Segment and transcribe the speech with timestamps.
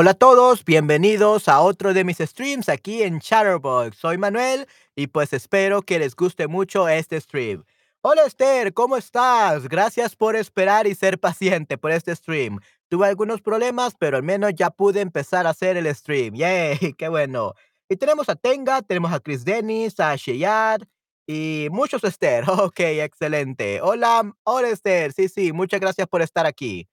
[0.00, 3.96] Hola a todos, bienvenidos a otro de mis streams aquí en Chatterbox.
[3.96, 7.64] Soy Manuel y pues espero que les guste mucho este stream.
[8.02, 9.68] Hola Esther, ¿cómo estás?
[9.68, 12.60] Gracias por esperar y ser paciente por este stream.
[12.86, 16.32] Tuve algunos problemas, pero al menos ya pude empezar a hacer el stream.
[16.36, 16.94] ¡Yay!
[16.96, 17.54] ¡Qué bueno!
[17.88, 20.80] Y tenemos a Tenga, tenemos a Chris Dennis, a Sheyad
[21.26, 22.44] y muchos Esther.
[22.48, 23.80] Ok, excelente.
[23.82, 25.12] Hola, hola Esther.
[25.12, 26.86] Sí, sí, muchas gracias por estar aquí.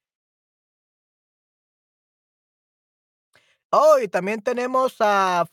[3.72, 5.46] Oh, también tenemos a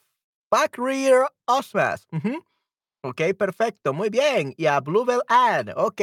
[0.73, 2.07] Rear Osmas.
[2.13, 2.45] Ujú.
[3.03, 4.55] Ok, perfecto, muy bien.
[4.57, 5.71] Y a Bluebell Ann.
[5.77, 6.01] Ok,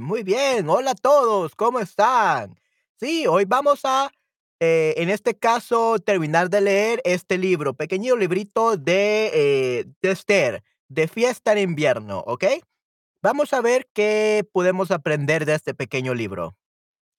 [0.00, 0.68] muy bien.
[0.68, 2.58] Hola a todos, ¿cómo están?
[2.98, 4.10] Sí, hoy vamos a,
[4.60, 10.64] eh, en este caso, terminar de leer este libro, pequeño librito de, eh, de Esther,
[10.88, 12.44] de fiesta en invierno, ¿ok?
[13.22, 16.56] Vamos a ver qué podemos aprender de este pequeño libro.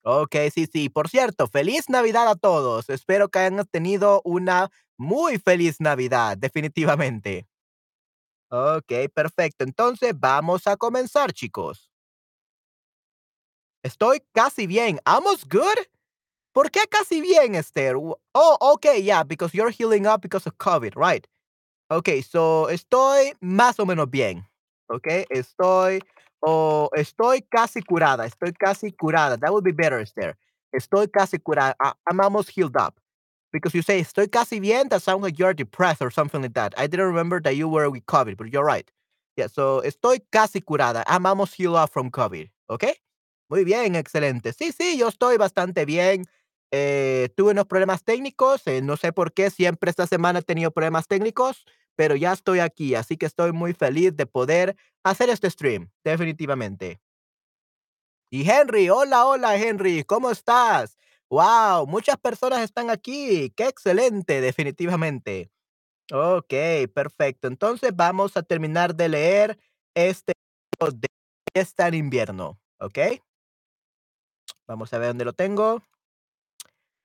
[0.06, 0.90] Okey, sí, sí.
[0.90, 2.90] Por cierto, feliz Navidad a todos.
[2.90, 7.48] Espero que hayan tenido una muy feliz Navidad, definitivamente.
[8.52, 9.64] Okey, perfecto.
[9.64, 11.88] Entonces, vamos a comenzar, chicos.
[13.84, 15.00] Estoy casi bien.
[15.06, 15.78] ¿Almost good?
[16.54, 17.96] ¿Por qué casi bien, Esther?
[17.98, 21.28] Oh, okey, yeah, because you're healing up because of COVID, right.
[21.92, 24.46] Okey, so estoy más o menos bien,
[24.90, 25.26] okey.
[25.32, 26.02] Estoy
[26.46, 29.38] o estoy casi curada, estoy casi curada.
[29.40, 30.36] That would be better, Esther.
[30.74, 31.76] Estoy casi curada.
[32.10, 33.00] I'm almost healed up.
[33.52, 36.74] Because you say, "Estoy casi bien," that sounds like you're depressed or something like that.
[36.78, 38.90] I didn't remember that you were with COVID, but you're right.
[39.38, 41.04] Yeah, so estoy casi curada.
[41.08, 42.94] I'm almost healed up from COVID, ¿okey?
[43.50, 44.54] Muy bien, excelente.
[44.54, 46.26] Sí, sí, yo estoy bastante bien.
[46.72, 50.72] Eh, tuve unos problemas técnicos, eh, no sé por qué siempre esta semana he tenido
[50.72, 55.50] problemas técnicos, pero ya estoy aquí, así que estoy muy feliz de poder hacer este
[55.50, 57.00] stream, definitivamente.
[58.32, 60.98] Y Henry, hola, hola Henry, ¿cómo estás?
[61.30, 65.52] Wow, muchas personas están aquí, qué excelente, definitivamente.
[66.12, 67.48] Okey, perfecto.
[67.48, 69.60] Entonces vamos a terminar de leer
[69.96, 70.34] este
[70.94, 71.08] de
[71.54, 73.22] Fiesta en invierno, ¿okey?
[74.68, 75.82] Vamos a ver dónde lo tengo.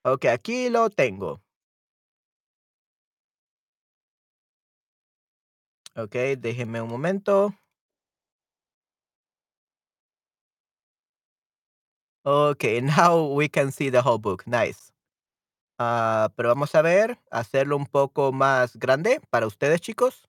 [0.05, 1.41] Okey, aquí lo tengo.
[5.99, 7.53] Okey, déjenme un momento.
[12.25, 14.93] Okey, now we can see the whole book, nice.
[15.79, 20.28] Ah, pero vamos a ver, hacerlo un poco más grande para ustedes, chicos.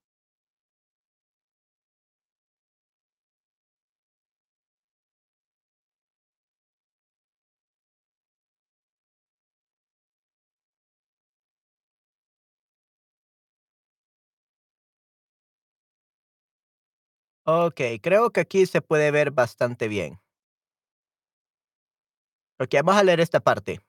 [17.51, 20.19] Okey, creo que aquí se puede ver bastante bien.
[22.59, 23.79] Okey, vamos a leer esta parte.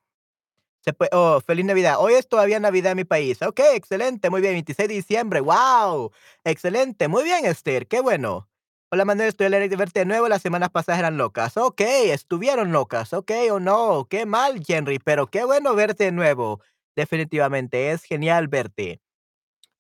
[1.13, 1.97] Oh, feliz Navidad.
[1.99, 3.43] Hoy es todavía Navidad en mi país.
[3.43, 6.11] Okey, excelente, muy bien, 26 de diciembre, ¡guau!
[6.45, 8.49] Excelente, muy bien, Esther, qué bueno.
[8.91, 11.57] Hola, Manuel, estoy alegre de verte de nuevo, las semanas pasadas eran locas.
[11.57, 16.61] Okey, estuvieron locas, okey, oh, no, qué mal, Henry, pero qué bueno verte de nuevo.
[16.97, 19.01] Definitivamente, es genial verte.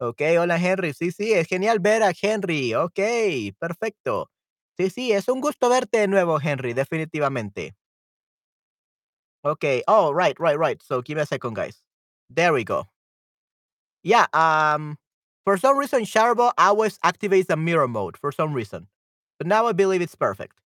[0.03, 2.73] Okey, hola, Henry, sí, sí, es genial ver a Henry.
[2.75, 4.31] Okey, perfecto.
[4.79, 7.75] Sí, sí, es un gusto verte de nuevo, Henry, definitivamente.
[9.45, 9.83] Okay.
[9.89, 10.83] Oh, right, right, right.
[10.83, 11.83] So give me a second, guys.
[12.29, 12.87] There we go.
[14.03, 14.97] Yeah, um,
[15.45, 18.89] for some reason, Shutterbot always activates the mirror mode for some reason.
[19.39, 20.61] But now I believe it's perfect.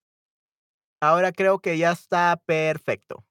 [1.02, 3.24] Ahora creo que ya está perfecto.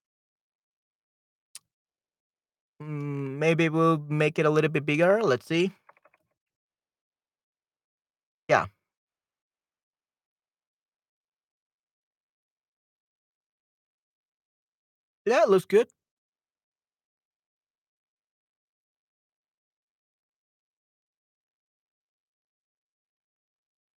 [2.80, 5.22] Mm, maybe we'll make it a little bit bigger.
[5.22, 5.72] Let's see.
[8.52, 8.66] Yeah.
[15.24, 15.88] Yeah, it looks good.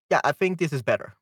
[0.09, 1.17] Yeah, I think this is better.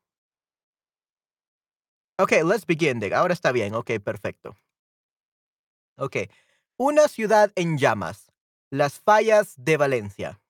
[2.20, 3.02] Okay, let's begin.
[3.12, 3.74] Ahora está bien.
[3.74, 4.54] Okay, perfecto.
[5.98, 6.28] Okay.
[6.78, 8.30] Una ciudad en llamas.
[8.70, 10.40] Las fallas de Valencia.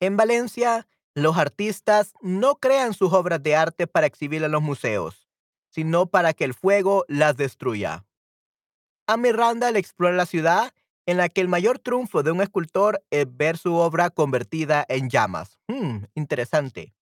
[0.00, 0.86] En Valencia,
[1.22, 5.28] los artistas no crean sus obras de arte para exhibir en los museos,
[5.68, 8.04] sino para que el fuego las destruya.
[9.06, 10.72] Amy Randall explora la ciudad
[11.06, 15.10] en la que el mayor triunfo de un escultor es ver su obra convertida en
[15.10, 15.58] llamas.
[15.66, 16.94] Hmm, interesante.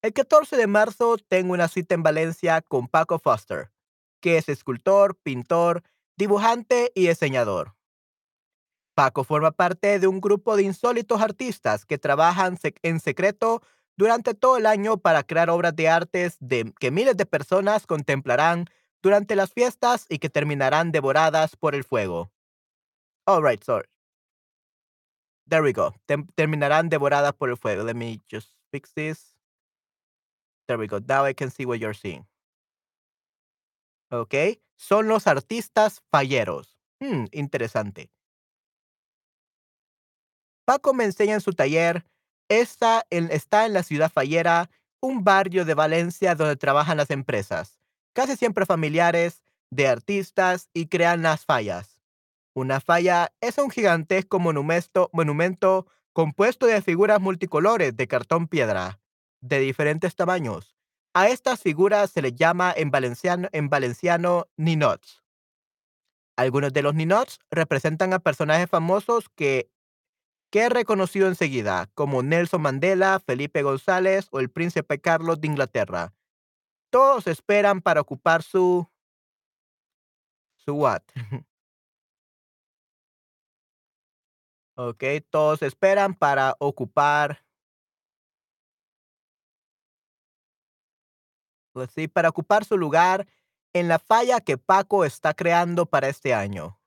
[0.00, 3.70] El 14 de marzo tengo una cita en Valencia con Paco Foster,
[4.20, 5.82] que es escultor, pintor,
[6.16, 7.74] dibujante y diseñador.
[8.94, 13.62] Paco forma parte de un grupo de insólitos artistas que trabajan en secreto
[13.96, 16.38] durante todo el año para crear obras de artes
[16.78, 18.66] que miles de personas contemplarán
[19.02, 22.30] durante las fiestas y que terminarán devoradas por el fuego.
[23.26, 23.88] All right, sorry.
[25.48, 25.94] There we go.
[26.34, 27.84] Terminarán devoradas por el fuego.
[27.84, 29.36] Let me just fix this.
[30.66, 31.00] There we go.
[31.00, 32.26] Now I can see what you're seeing.
[34.10, 34.34] Ok.
[34.76, 36.78] Son los artistas falleros.
[37.00, 38.10] Hmm, interesante.
[40.64, 42.04] Paco me enseña en su taller.
[42.48, 44.70] Esta en, está en la ciudad fallera,
[45.00, 47.78] un barrio de Valencia donde trabajan las empresas,
[48.12, 51.98] casi siempre familiares, de artistas y crean las fallas.
[52.54, 59.00] Una falla es un gigantesco monumento, monumento compuesto de figuras multicolores de cartón piedra,
[59.40, 60.76] de diferentes tamaños.
[61.14, 65.22] A estas figuras se les llama en valenciano, en valenciano ninots.
[66.36, 69.70] Algunos de los ninots representan a personajes famosos que,
[70.52, 76.12] que he reconocido enseguida, como Nelson Mandela, Felipe González o el príncipe Carlos de Inglaterra.
[76.90, 78.86] Todos esperan para ocupar su...
[80.56, 81.02] su what?
[84.74, 87.44] Ok, todos esperan para ocupar.
[91.72, 93.28] Pues sí, para ocupar su lugar
[93.74, 96.80] en la falla que Paco está creando para este año.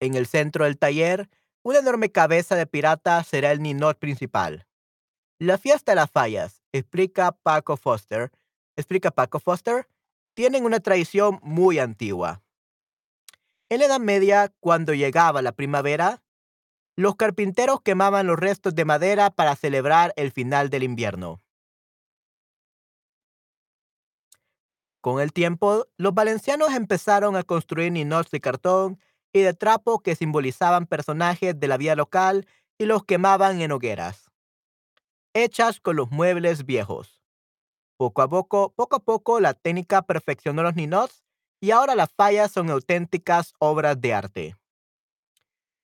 [0.00, 1.28] En el centro del taller,
[1.62, 4.66] una enorme cabeza de pirata será el ninot principal.
[5.38, 8.30] La fiesta de las fallas, explica Paco Foster,
[8.76, 9.88] explica Paco Foster,
[10.34, 12.42] tienen una tradición muy antigua.
[13.68, 16.22] En la Edad Media, cuando llegaba la primavera,
[16.96, 21.42] los carpinteros quemaban los restos de madera para celebrar el final del invierno.
[25.00, 29.00] Con el tiempo, los valencianos empezaron a construir ninots de cartón
[29.32, 32.46] y de trapo que simbolizaban personajes de la vida local
[32.78, 34.30] y los quemaban en hogueras,
[35.34, 37.22] hechas con los muebles viejos.
[37.96, 41.22] Poco a poco, poco a poco, la técnica perfeccionó los ninots
[41.60, 44.56] y ahora las fallas son auténticas obras de arte.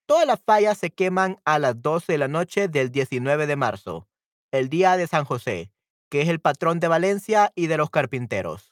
[0.06, 4.08] Todas las fallas se queman a las 12 de la noche del 19 de marzo,
[4.50, 5.70] el día de San José,
[6.10, 8.67] que es el patrón de Valencia y de los carpinteros.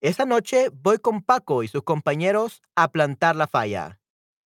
[0.00, 4.00] Esa noche voy con Paco y sus compañeros a plantar la falla,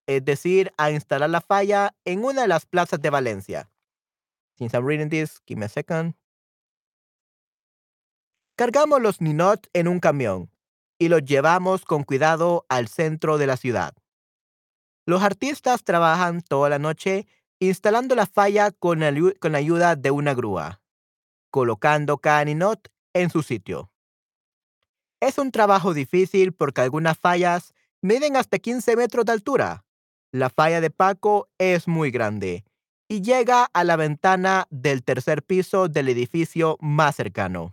[0.07, 3.71] es decir, a instalar la falla en una de las plazas de Valencia.
[4.59, 6.17] Since I'm reading this, give me a second.
[8.57, 10.51] Cargamos los ninot en un camión
[10.99, 13.95] y los llevamos con cuidado al centro de la ciudad.
[15.07, 17.27] Los artistas trabajan toda la noche
[17.61, 19.01] instalando la falla con,
[19.39, 20.83] con la ayuda de una grúa,
[21.51, 23.94] colocando cada ninot en su sitio.
[25.25, 27.73] Es un trabajo difícil porque algunas fallas
[28.03, 29.87] miden hasta 15 metros de altura.
[30.33, 32.63] La falla de Paco es muy grande
[33.09, 37.73] y llega a la ventana del tercer piso del edificio más cercano.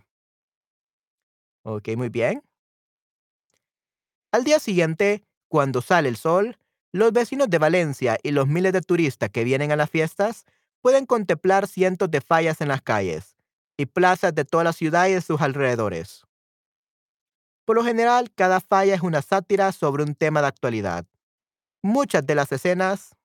[1.64, 2.42] Ok, muy bien.
[4.32, 6.56] Al día siguiente, cuando sale el sol,
[6.90, 10.46] los vecinos de Valencia y los miles de turistas que vienen a las fiestas
[10.80, 13.36] pueden contemplar cientos de fallas en las calles
[13.76, 16.24] y plazas de toda la ciudad y sus alrededores.
[17.64, 21.06] Por lo general, cada falla es una sátira sobre un tema de actualidad.
[21.82, 23.16] Muchas de las escenas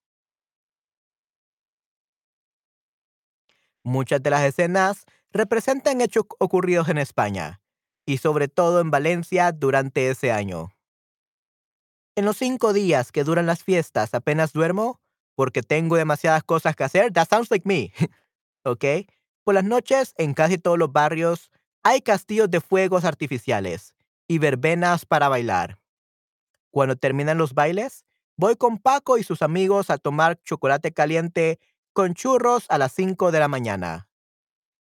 [3.83, 7.61] Muchas de las escenas representan hechos ocurridos en España
[8.05, 10.73] y sobre todo en Valencia durante ese año.
[12.17, 14.99] En los cinco días que duran las fiestas apenas duermo
[15.35, 17.13] porque tengo demasiadas cosas que hacer.
[17.13, 17.93] That sounds like me.
[18.65, 18.83] ¿Ok?
[19.45, 21.49] Por las noches, en casi todos los barrios,
[21.81, 23.93] hay castillos de fuegos artificiales
[24.27, 25.79] y verbenas para bailar.
[26.71, 28.05] Cuando terminan los bailes,
[28.35, 31.59] voy con Paco y sus amigos a tomar chocolate caliente
[31.93, 34.07] con churros a las 5 de la mañana.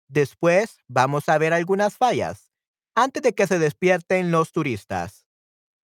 [0.08, 2.52] Después vamos a ver algunas fallas,
[2.96, 5.26] antes de que se despierten los turistas,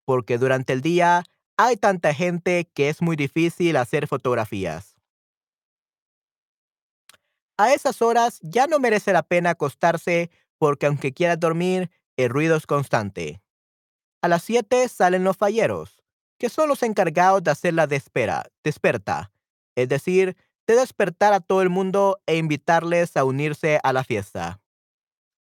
[0.05, 1.23] porque durante el día
[1.57, 4.95] hay tanta gente que es muy difícil hacer fotografías.
[7.57, 12.55] A esas horas ya no merece la pena acostarse porque aunque quieras dormir, el ruido
[12.55, 13.41] es constante.
[14.21, 16.03] A las 7 salen los falleros,
[16.37, 19.31] que son los encargados de hacer la despera, desperta,
[19.75, 20.35] es decir,
[20.67, 24.61] de despertar a todo el mundo e invitarles a unirse a la fiesta.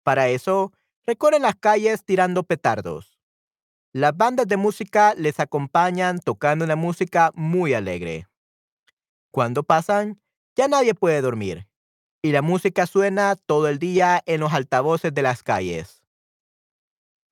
[0.03, 0.73] Para eso,
[1.07, 3.19] recorren las calles tirando petardos.
[3.93, 8.29] Las bandas de música les acompañan tocando una música muy alegre.
[9.31, 10.21] Cuando pasan,
[10.55, 11.67] ya nadie puede dormir,
[12.23, 16.06] y la música suena todo el día en los altavoces de las calles.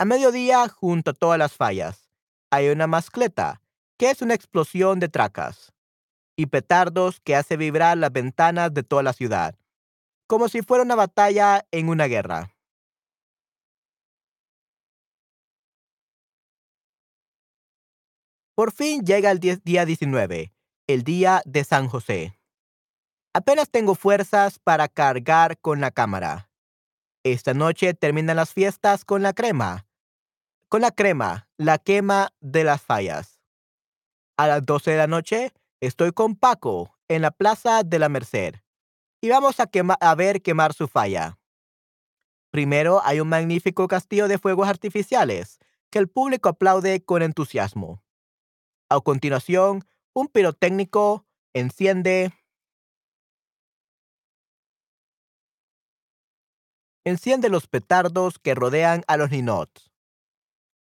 [0.04, 2.10] A mediodía, junto a todas las fallas,
[2.50, 3.62] hay una mascleta,
[3.96, 5.72] que es una explosión de tracas
[6.36, 9.58] y petardos que hace vibrar las ventanas de toda la ciudad,
[10.26, 12.54] como si fuera una batalla en una guerra.
[18.54, 20.52] Por fin llega el día 19,
[20.86, 22.38] el día de San José.
[23.32, 26.50] Apenas tengo fuerzas para cargar con la cámara.
[27.24, 29.86] Esta noche terminan las fiestas con la crema.
[30.74, 33.40] Con la crema, la quema de las fallas.
[34.36, 38.56] A las 12 de la noche estoy con Paco en la Plaza de la Merced
[39.20, 41.38] y vamos a, ver quemar su falla.
[42.50, 48.02] Primero hay un magnífico castillo de fuegos artificiales que el público aplaude con entusiasmo.
[48.88, 52.32] A continuación, un pirotécnico enciende
[57.04, 59.93] enciende los petardos que rodean a los ninots.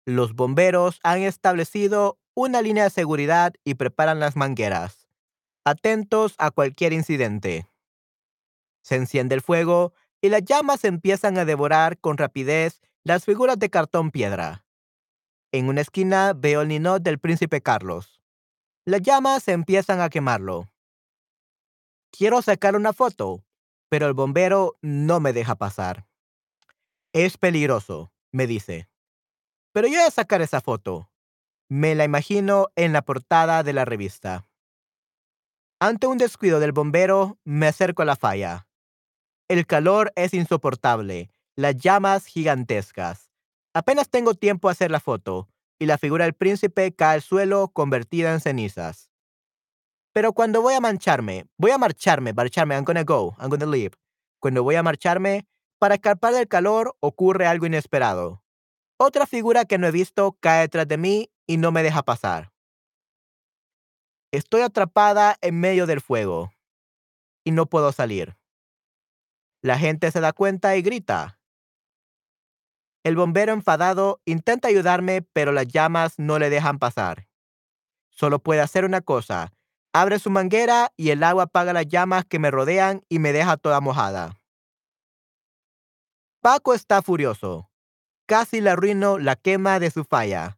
[0.05, 5.08] Los bomberos han establecido una línea de seguridad y preparan las mangueras,
[5.63, 7.67] atentos a cualquier incidente.
[8.81, 13.70] Se enciende el fuego y las llamas empiezan a devorar con rapidez las figuras de
[13.70, 14.65] cartón piedra.
[15.51, 18.22] En una esquina veo el ninot del príncipe Carlos.
[18.86, 20.72] Las llamas empiezan a quemarlo.
[22.12, 23.43] Quiero sacar una foto,
[23.89, 26.08] pero el bombero no me deja pasar.
[27.13, 28.90] Es peligroso, me dice.
[29.73, 31.09] Pero yo voy a sacar esa foto.
[31.69, 34.47] Me la imagino en la portada de la revista.
[35.79, 38.67] Ante un descuido del bombero, me acerco a la falla.
[39.47, 43.31] El calor es insoportable, las llamas gigantescas.
[43.73, 45.49] Apenas tengo tiempo a hacer la foto,
[45.79, 49.09] y la figura del príncipe cae al suelo convertida en cenizas.
[50.13, 53.95] Pero cuando voy a mancharme, voy a marcharme, marcharme, I'm gonna go, I'm gonna leave.
[54.39, 55.47] Cuando voy a marcharme,
[55.79, 58.40] para escapar del calor ocurre algo inesperado.
[59.03, 62.53] Otra figura que no he visto cae detrás de mí y no me deja pasar.
[64.31, 66.53] Estoy atrapada en medio del fuego
[67.43, 68.38] y no puedo salir.
[69.63, 71.39] La gente se da cuenta y grita.
[73.03, 77.27] El bombero enfadado intenta ayudarme, pero las llamas no le dejan pasar.
[78.12, 79.51] Solo puede hacer una cosa.
[79.93, 83.58] Abre su manguera y el agua apaga las llamas que me rodean y me deja
[83.58, 84.39] toda mojada.
[86.39, 87.70] Paco está furioso.
[88.31, 90.57] Casi le arruino la quema de su falla,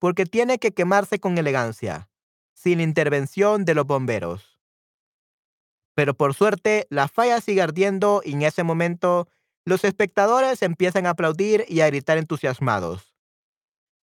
[0.00, 2.10] porque tiene que quemarse con elegancia,
[2.52, 4.60] sin intervención de los bomberos.
[5.94, 9.28] Pero por suerte, la falla sigue ardiendo y en ese momento
[9.64, 13.14] los espectadores empiezan a aplaudir y a gritar entusiasmados.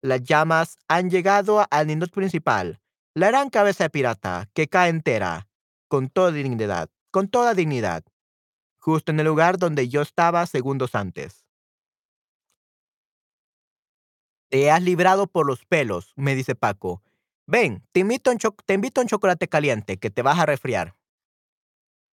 [0.00, 2.80] Las llamas han llegado al ninot principal,
[3.14, 5.49] la gran cabeza de pirata, que cae entera,
[5.88, 8.04] con toda dignidad, con toda dignidad,
[8.78, 11.41] justo en el lugar donde yo estaba segundos antes.
[14.52, 17.02] Te has librado por los pelos, me dice Paco.
[17.47, 20.94] Ven, te invito a un, te invito un chocolate caliente que te vas a resfriar.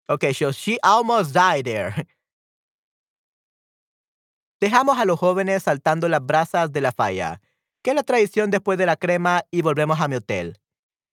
[0.06, 2.06] Okay, so she almost died there.
[4.60, 7.40] Dejamos a los jóvenes saltando las brasas de la falla,
[7.82, 10.60] que la tradición después de la crema, y volvemos a mi hotel.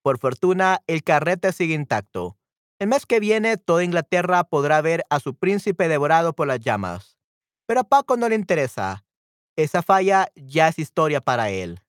[0.02, 2.36] Por fortuna, el carrete sigue intacto.
[2.78, 7.16] El mes que viene, toda Inglaterra podrá ver a su príncipe devorado por las llamas.
[7.64, 9.03] Pero a Paco no le interesa.
[9.56, 11.80] Esa falla ya es historia para él.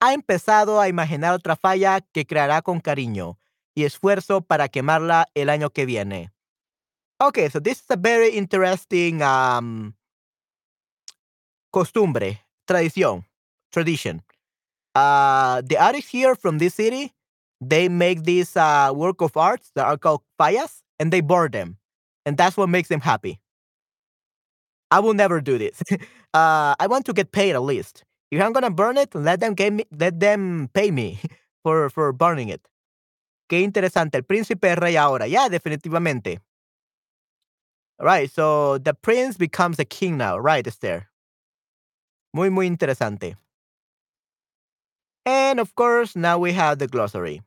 [0.00, 3.38] Ha empezado a imaginar otra falla que creará con cariño
[3.74, 6.32] y esfuerzo para quemarla el año que viene.
[7.20, 9.94] Okay, so this is a very interesting um,
[11.70, 13.24] costumbre, tradición,
[13.70, 14.22] tradition.
[14.94, 17.12] Uh, the artists here from this city,
[17.60, 21.78] they make this uh, work of arts that are called fallas, and they burn them,
[22.26, 23.40] and that's what makes them happy.
[24.90, 25.82] I will never do this.
[26.34, 28.04] uh, I want to get paid at least.
[28.32, 31.20] If I'm gonna burn it, let them give me, let them pay me
[31.64, 32.68] for for burning it.
[33.50, 34.16] Qué interesante.
[34.16, 35.26] El príncipe es rey ahora.
[35.28, 36.40] Ya, definitivamente.
[38.00, 41.08] All right, so the prince becomes a king now, right, Esther?
[42.34, 43.36] Muy, muy interesante.
[45.26, 47.42] And of course, now we have the glossary.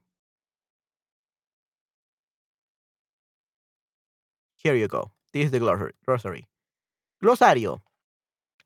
[4.58, 5.12] Here you go.
[5.34, 5.94] This is the glossary.
[6.06, 6.48] glossary.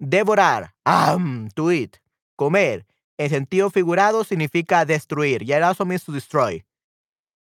[0.02, 0.74] Devorar.
[0.84, 2.02] Am, to eat.
[2.36, 2.88] Comer.
[3.20, 5.46] En sentido figurado significa destruir.
[5.46, 6.66] Ya it also means to destroy.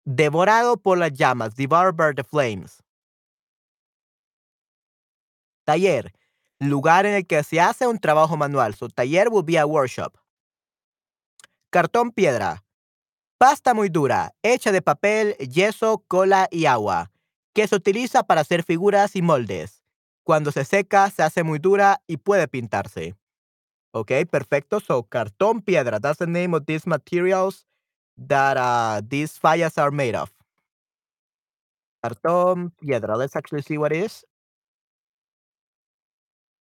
[0.06, 1.54] Devorado por las llamas.
[1.54, 2.82] Devoured by the flames.
[5.66, 6.14] Taller.
[6.58, 8.74] Lugar en el que se hace un trabajo manual.
[8.74, 10.16] So taller will be a workshop.
[11.70, 12.64] Cartón piedra.
[13.36, 17.12] Pasta muy dura, hecha de papel, yeso, cola y agua,
[17.52, 19.75] que se utiliza para hacer figuras y moldes.
[20.26, 23.14] Cuando se seca, se hace muy dura y puede pintarse.
[23.92, 24.80] Ok, perfecto.
[24.80, 26.00] So, cartón piedra.
[26.00, 27.64] That's the name of these materials
[28.16, 30.32] that uh, these fallas are made of.
[32.02, 33.16] Cartón piedra.
[33.16, 34.26] Let's actually see what it is.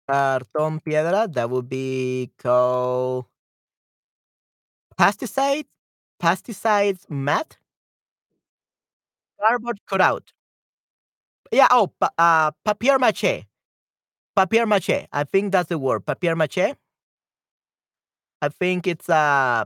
[0.09, 1.29] Cartón piedra.
[1.29, 3.27] That would be called
[4.97, 5.67] pesticide.
[6.19, 7.57] pesticides mat?
[9.39, 10.33] Cardboard cutout.
[11.51, 13.45] Yeah, oh, uh, papier mache.
[14.35, 15.07] Papier mache.
[15.11, 16.05] I think that's the word.
[16.05, 16.75] Papier mache.
[18.41, 19.65] I think it's uh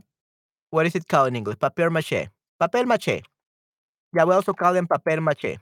[0.71, 1.59] what is it called in English?
[1.59, 2.29] Papier mache.
[2.61, 3.23] Papel mache.
[4.13, 5.57] Yeah, we also call them papel mache.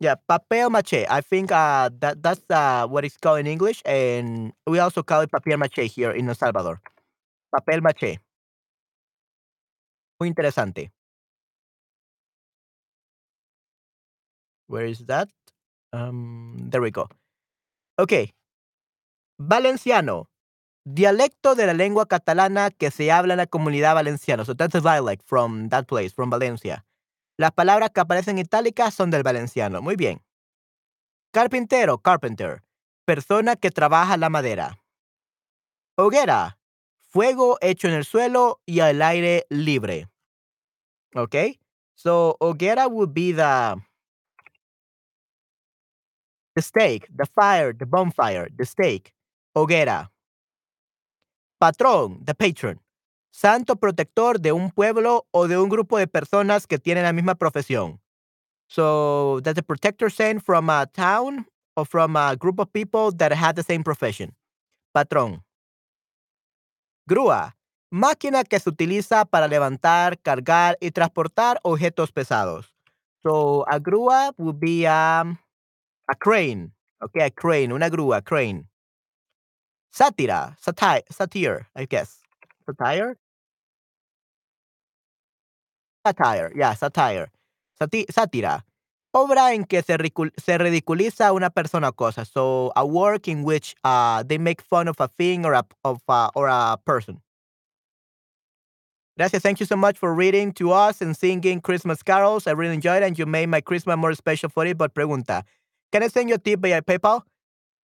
[0.00, 1.06] Yeah, papel mache.
[1.08, 5.22] I think uh that that's uh what it's called in English, and we also call
[5.22, 6.80] it papier mache here in El Salvador.
[7.54, 8.18] Papel mache.
[10.18, 10.92] Muy interesante.
[14.66, 15.28] Where is that?
[15.94, 17.08] Um, there we go.
[17.98, 18.34] Okay.
[19.38, 20.28] Valenciano.
[20.86, 24.44] Dialecto de la lengua catalana que se habla en la comunidad valenciana.
[24.44, 26.84] So that's a dialect from that place, from Valencia.
[27.38, 29.80] Las palabras que aparecen itálicas son del valenciano.
[29.80, 30.20] Muy bien.
[31.32, 32.62] Carpintero, carpenter.
[33.06, 34.78] Persona que trabaja la madera.
[35.96, 36.58] Hoguera.
[37.08, 40.08] Fuego hecho en el suelo y al aire libre.
[41.14, 41.60] Okay?
[41.94, 43.76] So hoguera would be the
[46.54, 49.12] the stake, the fire, the bonfire, the stake.
[49.56, 50.10] Hoguera.
[51.60, 52.80] Patrón, the patron.
[53.30, 57.34] Santo protector de un pueblo o de un grupo de personas que tienen la misma
[57.34, 58.00] profesión.
[58.68, 61.46] So that's a protector saint from a town
[61.76, 64.34] or from a group of people that have the same profession.
[64.94, 65.42] Patrón.
[67.08, 67.56] Grúa.
[67.90, 72.74] Máquina que se utiliza para levantar, cargar y transportar objetos pesados.
[73.22, 75.38] So a grúa would be um,
[76.08, 76.72] a crane.
[77.02, 78.66] Okay, a crane, una grúa, crane.
[79.92, 82.20] Sátira, satire, satire, I guess.
[82.66, 83.16] Satire?
[86.06, 87.30] Satire, yeah, satire.
[87.78, 88.64] Sati sátira.
[89.12, 89.96] Obra en que se,
[90.36, 92.24] se ridiculiza una persona o cosa.
[92.24, 96.00] So a work in which uh, they make fun of a thing or a of
[96.08, 97.20] uh, or a person.
[99.16, 99.42] Gracias.
[99.42, 102.48] Thank you so much for reading to us and singing Christmas carols.
[102.48, 104.76] I really enjoyed it, and you made my Christmas more special for it.
[104.76, 105.44] But pregunta,
[105.92, 107.22] can I send you a tip via PayPal?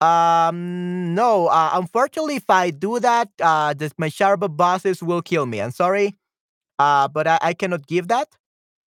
[0.00, 1.48] Um, no.
[1.48, 5.60] Uh, unfortunately, if I do that, uh, this, my Sharba bosses will kill me.
[5.60, 6.16] I'm sorry,
[6.78, 8.28] uh, but I, I cannot give that.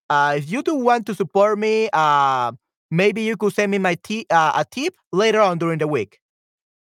[0.10, 2.52] Uh, if you do want to support me, uh,
[2.92, 6.20] maybe you could send me my t- uh, a tip later on during the week.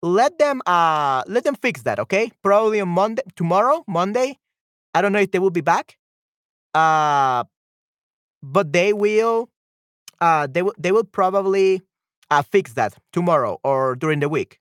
[0.02, 2.32] Let them uh let them fix that, okay?
[2.42, 4.38] Probably on Monday, tomorrow, Monday.
[4.94, 5.96] I don't know if they will be back.
[6.74, 7.44] Uh,
[8.42, 9.48] but they will.
[10.20, 10.74] Uh, they will.
[10.78, 11.82] They will probably
[12.32, 14.58] uh, fix that tomorrow or during the week.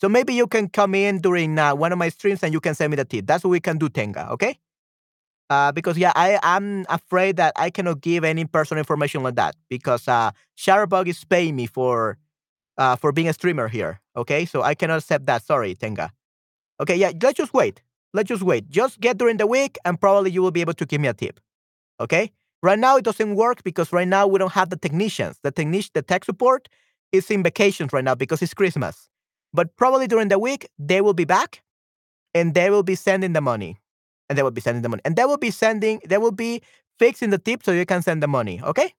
[0.00, 2.74] So maybe you can come in during uh, one of my streams and you can
[2.74, 3.26] send me the tip.
[3.26, 4.30] That's what we can do, Tenga.
[4.30, 4.58] Okay.
[5.50, 9.56] Uh, because yeah, I I'm afraid that I cannot give any personal information like that
[9.68, 12.18] because uh, Shutterbug is paying me for
[12.76, 14.00] uh, for being a streamer here.
[14.14, 15.42] Okay, so I cannot accept that.
[15.42, 16.12] Sorry, Tenga.
[16.80, 17.82] Okay, yeah, let's just wait.
[18.12, 18.68] Let's just wait.
[18.68, 21.14] Just get during the week, and probably you will be able to give me a
[21.14, 21.40] tip.
[21.98, 22.30] Okay.
[22.62, 25.38] Right now it doesn't work because right now we don't have the technicians.
[25.42, 26.68] The technician, the tech support
[27.12, 29.08] is in vacations right now because it's Christmas.
[29.52, 31.62] But probably during the week they will be back,
[32.34, 33.78] and they will be sending the money
[34.28, 35.02] and they will be sending the money.
[35.04, 36.62] And they will be sending, they will be
[36.98, 38.60] fixing the tip so you can send the money.
[38.62, 38.94] Okay.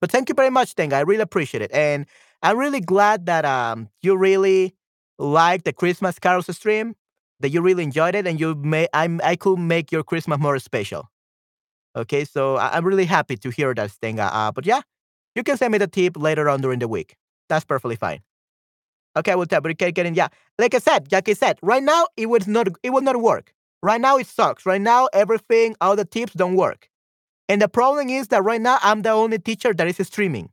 [0.00, 0.96] But thank you very much, Tenga.
[0.96, 1.72] I really appreciate it.
[1.72, 2.06] And
[2.42, 4.74] I'm really glad that um you really
[5.18, 6.96] liked the Christmas carols stream,
[7.40, 10.58] that you really enjoyed it, and you may I'm I could make your Christmas more
[10.58, 11.08] special.
[11.94, 14.34] Okay, so I, am really happy to hear that, Tenga.
[14.34, 14.80] Uh, but yeah,
[15.36, 17.16] you can send me the tip later on during the week.
[17.48, 18.20] That's perfectly fine.
[19.16, 20.28] Okay, I will tell, but getting yeah.
[20.58, 23.52] Like I said, like I said, right now it would not it will not work.
[23.82, 24.64] Right now it sucks.
[24.64, 26.88] Right now everything, all the tips don't work.
[27.48, 30.50] And the problem is that right now I'm the only teacher that is streaming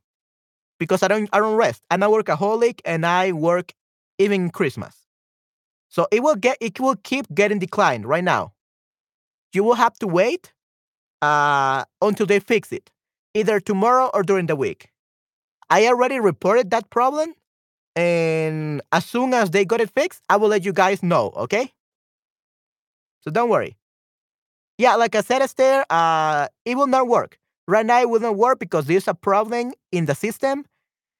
[0.78, 1.82] because I don't I don't rest.
[1.90, 3.72] I'm a workaholic and I work
[4.18, 4.94] even Christmas.
[5.88, 8.52] So it will get it will keep getting declined right now.
[9.52, 10.52] You will have to wait
[11.22, 12.90] uh, until they fix it,
[13.34, 14.89] either tomorrow or during the week.
[15.70, 17.34] I already reported that problem,
[17.96, 21.32] and as soon as they got it fixed, I will let you guys know.
[21.36, 21.72] Okay.
[23.22, 23.76] So don't worry.
[24.78, 27.38] Yeah, like I said, Esther, uh, it will not work.
[27.68, 30.64] Right now, it will not work because there's a problem in the system.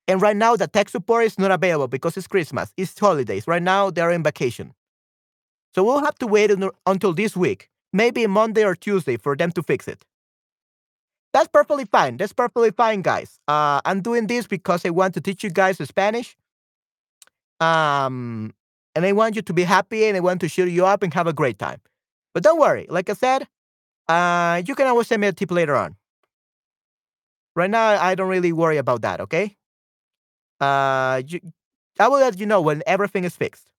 [0.08, 3.46] And right now, the tech support is not available because it's Christmas, it's holidays.
[3.46, 4.72] Right now, they're in vacation.
[5.74, 6.50] So we'll have to wait
[6.86, 10.04] until this week, maybe Monday or Tuesday, for them to fix it.
[11.32, 12.16] That's perfectly fine.
[12.16, 13.38] That's perfectly fine, guys.
[13.46, 16.36] Uh, I'm doing this because I want to teach you guys Spanish.
[17.60, 18.52] Um,
[18.94, 21.14] and I want you to be happy and I want to cheer you up and
[21.14, 21.80] have a great time.
[22.34, 23.46] But don't worry, like I said,
[24.08, 25.96] uh, you can always send me a tip later on.
[27.54, 29.20] Right now, I don't really worry about that.
[29.20, 29.56] Okay.
[30.60, 31.40] Uh, you,
[31.98, 33.70] I will let you know when everything is fixed.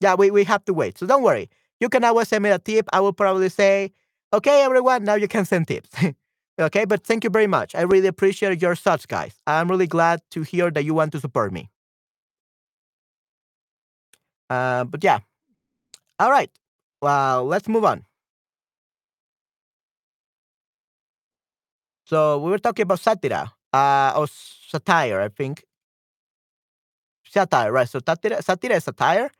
[0.00, 0.98] Yeah, we, we have to wait.
[0.98, 1.48] So don't worry.
[1.80, 2.88] you can always send me a tip.
[2.92, 3.92] I will probably say,
[4.32, 5.90] okay, everyone, now you can send tips.
[6.58, 7.74] okay, but thank you very much.
[7.74, 9.34] I really appreciate your thoughts, guys.
[9.46, 11.70] I'm really glad to hear that you want to support me.
[14.50, 15.20] Uh, but yeah.
[16.18, 16.50] All right.
[17.00, 18.04] Well, let's move on.
[22.04, 25.64] So we were talking about satire, uh, or satire, I think.
[27.24, 27.88] Satire, right?
[27.88, 29.30] So satire, satire is satire.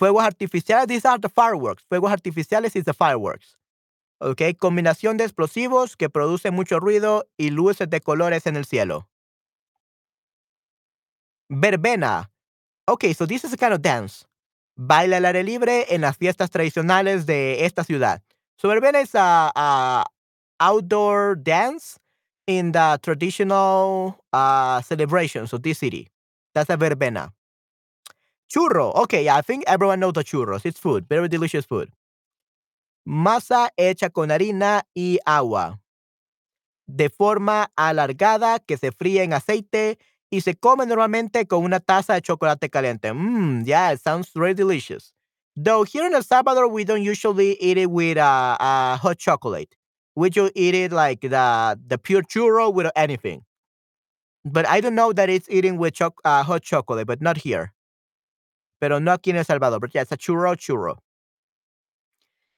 [0.00, 1.84] Fuegos artificiales, these are the fireworks.
[1.90, 3.56] Fuegos artificiales is the fireworks.
[4.18, 9.08] Okay, combinación de explosivos que produce mucho ruido y luces de colores en el cielo.
[11.48, 12.30] Verbena.
[12.88, 14.26] Okay, so this is a kind of dance.
[14.76, 18.22] Baila al aire libre en las fiestas tradicionales de esta ciudad.
[18.56, 20.04] So verbena is a,
[20.58, 21.98] outdoor dance
[22.46, 26.08] in the traditional uh, celebrations of this city.
[26.54, 27.32] That's a verbena.
[28.48, 28.94] Churro.
[28.94, 30.64] Okay, I think everyone knows the churros.
[30.64, 31.90] It's food, very delicious food.
[33.06, 35.80] Masa hecha con harina y agua.
[36.88, 42.14] De forma alargada que se fríe en aceite y se come normalmente con una taza
[42.14, 43.12] de chocolate caliente.
[43.12, 45.12] Mmm, yeah, it sounds very delicious.
[45.54, 49.76] Though here in El Salvador, we don't usually eat it with uh, uh, hot chocolate.
[50.16, 53.44] We just eat it like the the pure churro with anything.
[54.44, 57.72] But I don't know that it's eating with cho- uh, hot chocolate, but not here.
[58.80, 59.78] Pero no aquí en El Salvador.
[59.78, 60.98] But yeah, it's a churro churro.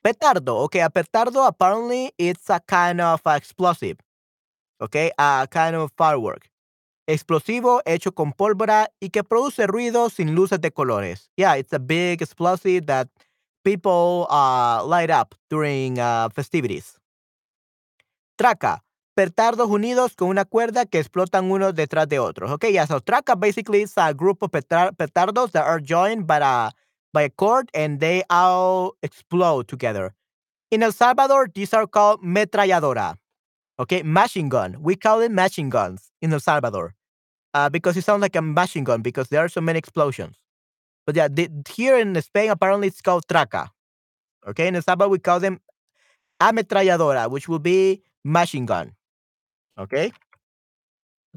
[0.08, 0.56] Petardo.
[0.64, 3.98] Okay, a petardo apparently it's a kind of explosive.
[4.80, 6.48] Okay, a kind of firework.
[7.06, 11.28] Explosivo hecho con pólvora y que produce ruido sin luces de colores.
[11.36, 13.08] Yeah, it's a big explosive that
[13.64, 16.98] people uh, light up during uh, festivities.
[18.38, 18.82] Traca.
[19.14, 22.50] Petardos unidos con una cuerda que explotan unos detrás de otros.
[22.52, 26.70] Okay, yeah, so traca basically is a group of petardos that are joined by a,
[27.12, 30.14] by a cord and they all explode together.
[30.70, 33.16] In El Salvador, these are called metralladora.
[33.80, 34.76] Okay, machine gun.
[34.80, 36.94] We call it machine guns in El Salvador
[37.54, 40.36] uh, because it sounds like a machine gun because there are so many explosions.
[41.06, 43.68] But yeah, the, here in Spain, apparently it's called traca.
[44.46, 45.60] Okay, in El Salvador, we call them
[46.40, 48.92] ametralladora, which will be machine gun.
[49.78, 50.12] Okay?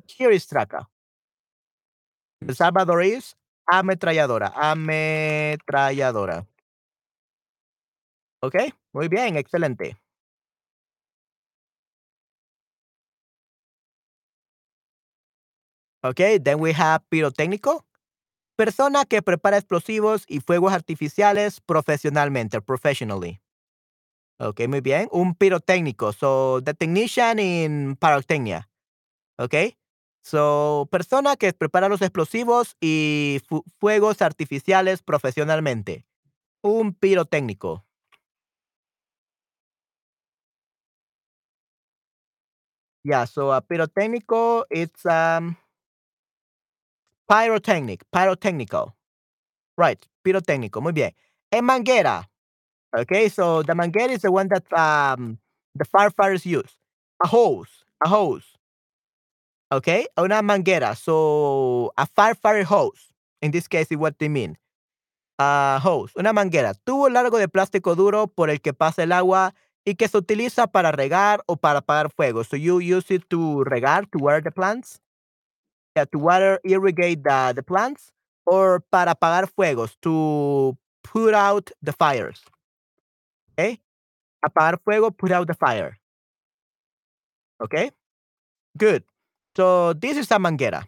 [0.08, 0.86] Here is Traca.
[2.48, 3.36] El Salvador is
[3.80, 4.52] ametralladora.
[4.56, 6.46] Ametralladora.
[8.44, 8.56] Ok,
[8.94, 9.98] muy bien, excelente.
[16.04, 17.86] Okay, then we have pirotécnico.
[18.58, 23.40] Persona que prepara explosivos y fuegos artificiales profesionalmente, professionally.
[24.40, 25.08] Ok, muy bien.
[25.12, 26.14] Un pirotécnico.
[26.14, 28.70] So, the technician in pyrotechnia.
[29.38, 29.56] Ok.
[30.24, 33.42] So, persona que prepara los explosivos y
[33.80, 36.06] fuegos artificiales profesionalmente.
[36.64, 37.86] Un pirotécnico.
[43.04, 45.58] Yeah, so a pirotécnico, it's um
[47.28, 48.94] pyrotechnic, pyrotechnical.
[49.78, 51.16] Right, pirotécnico, muy bien.
[51.52, 52.30] En manguera,
[52.98, 55.40] Okay, so the manguera is the one that um,
[55.76, 56.76] the firefighters use.
[57.24, 58.51] A hose, a hose.
[59.72, 60.96] Okay, una manguera.
[60.96, 63.14] So a firefighter hose.
[63.42, 64.58] In this case, is what they mean.
[65.40, 66.76] A hose, una manguera.
[66.86, 69.54] Tubo largo de plástico duro por el que pasa el agua
[69.86, 72.44] y que se utiliza para regar o para apagar fuego.
[72.44, 75.00] So you use it to regar, to water the plants.
[75.96, 78.12] Yeah, to water, irrigate the, the plants.
[78.46, 82.42] Or para apagar fuegos, to put out the fires.
[83.54, 83.80] Okay.
[84.46, 85.98] Apagar fuego, put out the fire.
[87.62, 87.92] Okay.
[88.78, 89.04] Good.
[89.56, 90.88] So this is a manguera.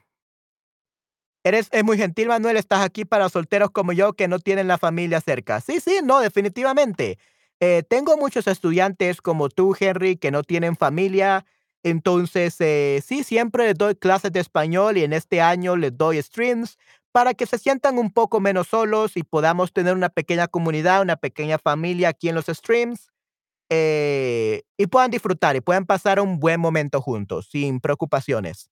[1.43, 2.55] Eres es muy gentil, Manuel.
[2.57, 5.59] Estás aquí para solteros como yo que no tienen la familia cerca.
[5.59, 7.17] Sí, sí, no, definitivamente.
[7.59, 11.45] Eh, tengo muchos estudiantes como tú, Henry, que no tienen familia.
[11.83, 16.21] Entonces, eh, sí, siempre les doy clases de español y en este año les doy
[16.21, 16.77] streams
[17.11, 21.17] para que se sientan un poco menos solos y podamos tener una pequeña comunidad, una
[21.17, 23.12] pequeña familia aquí en los streams
[23.69, 28.69] eh, y puedan disfrutar y puedan pasar un buen momento juntos, sin preocupaciones.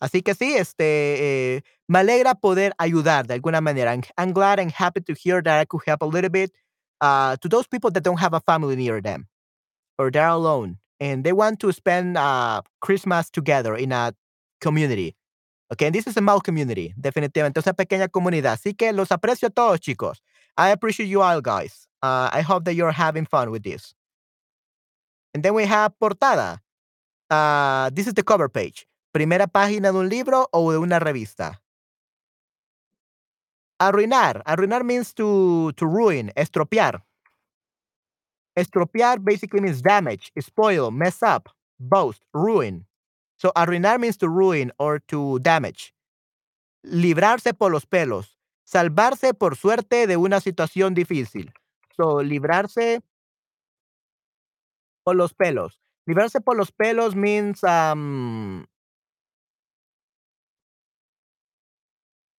[0.00, 3.94] Así que sí, este, eh, me alegra poder ayudar de alguna manera.
[4.16, 6.52] I'm, glad and happy to hear that I could help a little bit
[7.00, 9.28] uh, to those people that don't have a family near them
[9.98, 14.12] or they're alone and they want to spend uh, Christmas together in a
[14.60, 15.14] community.
[15.72, 18.52] Okay, this is a small community, definitivamente, una pequeña comunidad.
[18.54, 20.20] Así que los aprecio a todos, chicos.
[20.56, 21.88] I appreciate you all, guys.
[22.02, 23.94] Uh, I hope that you're having fun with this.
[25.34, 26.60] And then we have portada.
[27.30, 28.86] Uh, this is the cover page.
[29.12, 31.60] Primera página de un libro o de una revista.
[33.80, 34.42] Arruinar.
[34.44, 37.02] Arruinar means to, to ruin, estropear.
[38.56, 41.48] Estropear basically means damage, spoil, mess up,
[41.80, 42.84] boast, ruin.
[43.38, 45.94] So arruinar means to ruin or to damage.
[46.84, 48.38] Librarse por los pelos.
[48.64, 51.52] Salvarse por suerte de una situación difícil.
[51.96, 53.00] So librarse
[55.04, 55.78] por los pelos.
[56.06, 58.66] Librarse por los pelos means um,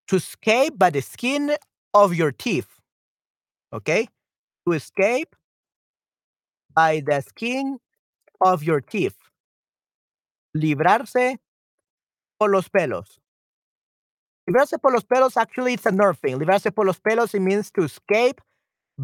[0.08, 1.56] to escape by the skin
[1.94, 2.68] of your teeth.
[3.72, 4.08] Okay?
[4.66, 5.34] To escape
[6.74, 7.78] by the skin
[8.40, 9.16] of your teeth.
[10.56, 11.38] Librarse
[12.38, 13.18] por los pelos.
[14.48, 16.38] Librarse por los pelos, actually, it's a nerve thing.
[16.38, 18.40] Librarse por los pelos, it means to escape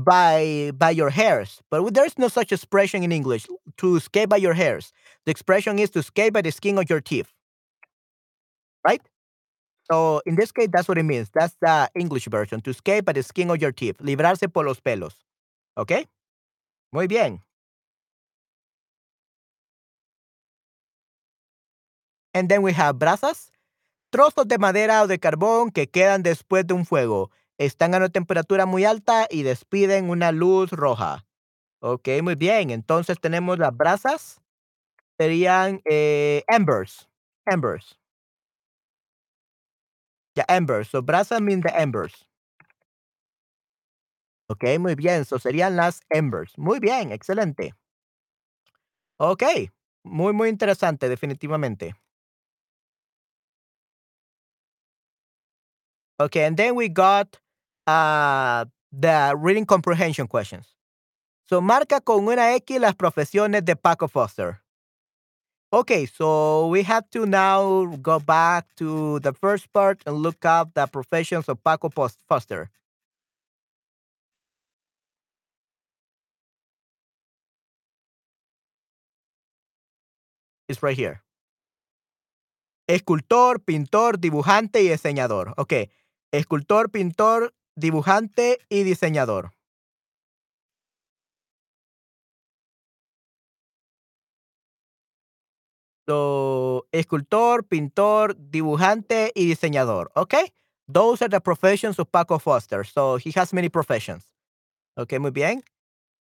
[0.04, 1.60] by by your hairs.
[1.70, 3.46] But there is no such expression in English.
[3.78, 4.92] To escape by your hairs.
[5.26, 7.32] The expression is to escape by the skin of your teeth.
[8.86, 9.02] Right?
[9.90, 11.30] So in this case, that's what it means.
[11.34, 12.60] That's the English version.
[12.62, 13.96] To escape by the skin of your teeth.
[13.98, 15.14] Librarse por los pelos.
[15.76, 16.06] Okay?
[16.92, 17.40] Muy bien.
[22.34, 23.50] And then we have brasas,
[24.12, 27.30] trozos de madera o de carbón que quedan después de un fuego.
[27.58, 31.26] Están a una temperatura muy alta y despiden una luz roja.
[31.80, 32.70] Ok, muy bien.
[32.70, 34.40] Entonces tenemos las brasas.
[35.18, 37.08] Serían eh, embers.
[37.46, 37.98] Embers.
[40.36, 40.88] Ya, embers.
[40.88, 42.26] So brasas mean the embers.
[44.48, 45.24] Ok, muy bien.
[45.24, 46.56] So serían las embers.
[46.56, 47.74] Muy bien, excelente.
[49.18, 49.42] Ok,
[50.04, 51.94] muy, muy interesante, definitivamente.
[56.20, 57.38] Okay, and then we got
[57.88, 60.66] uh, the reading comprehension questions.
[61.48, 64.60] So marca con una X las profesiones de Paco Foster.
[65.72, 70.74] Okay, so we have to now go back to the first part and look up
[70.74, 71.88] the professions of Paco
[72.28, 72.70] Foster.
[80.68, 81.22] It's right here.
[82.86, 85.54] Escultor, pintor, dibujante y diseñador.
[85.56, 85.88] Okay.
[86.30, 89.52] Escultor, pintor, dibujante y diseñador.
[96.06, 100.10] So, escultor, pintor, dibujante y diseñador.
[100.14, 100.52] Okay?
[100.90, 102.82] Those are the professions of Paco Foster.
[102.82, 104.24] So he has many professions.
[104.96, 105.62] Ok, muy bien.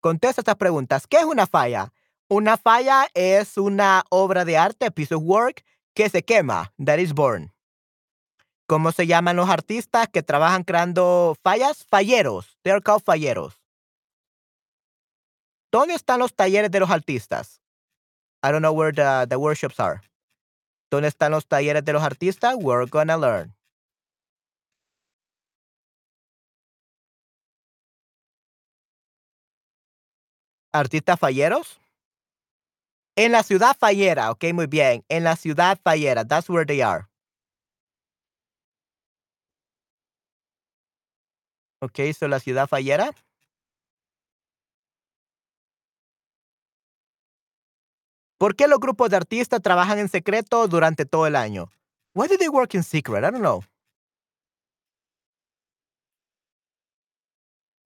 [0.00, 1.06] Contesta estas preguntas.
[1.06, 1.92] ¿Qué es una falla?
[2.28, 5.62] Una falla es una obra de arte, piece of work,
[5.94, 7.52] que se quema, that is born.
[8.66, 11.84] ¿Cómo se llaman los artistas que trabajan creando fallas?
[11.84, 12.58] Falleros.
[12.62, 13.62] They are called falleros.
[15.70, 17.60] ¿Dónde están los talleres de los artistas?
[18.42, 20.00] I don't know where the, the workshops are.
[20.90, 22.56] ¿Dónde están los talleres de los artistas?
[22.56, 23.54] We're gonna learn.
[30.72, 31.80] ¿Artistas falleros?
[33.16, 35.04] En la ciudad fallera, ok, muy bien.
[35.08, 37.08] En la ciudad fallera, that's where they are.
[41.80, 43.12] Ok, so la ciudad fallera.
[48.38, 51.70] ¿Por qué los grupos de artistas trabajan en secreto durante todo el año?
[52.14, 53.24] Why do they work in secret?
[53.24, 53.62] I don't know.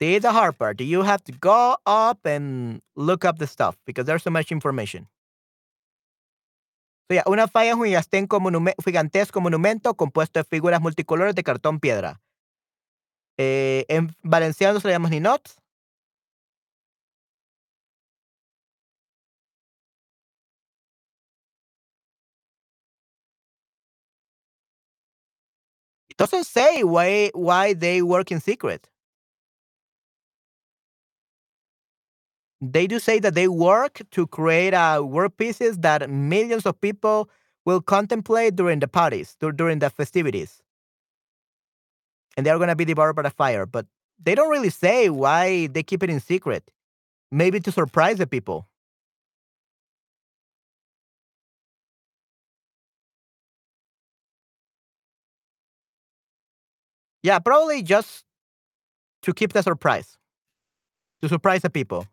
[0.01, 0.81] The hard part.
[0.81, 5.09] You have to go up and look up the stuff because there's so much information.
[7.09, 12.21] So yeah, una falla es un gigantesco monumento compuesto de figuras multicolores de cartón piedra.
[13.43, 15.57] Eh, en valenciano se le llama ninots.
[26.11, 28.91] It doesn't say why why they work in secret.
[32.61, 37.31] They do say that they work to create uh, work pieces that millions of people
[37.65, 40.63] will contemplate during the parties, during the festivities
[42.37, 43.67] and they are going to be devoured by the fire.
[43.67, 43.87] But
[44.23, 46.71] they don't really say why they keep it in secret.
[47.31, 48.67] Maybe to surprise the people.
[57.23, 58.25] Yeah, probably just
[59.23, 60.17] to keep the surprise.
[61.23, 62.07] To surprise the people.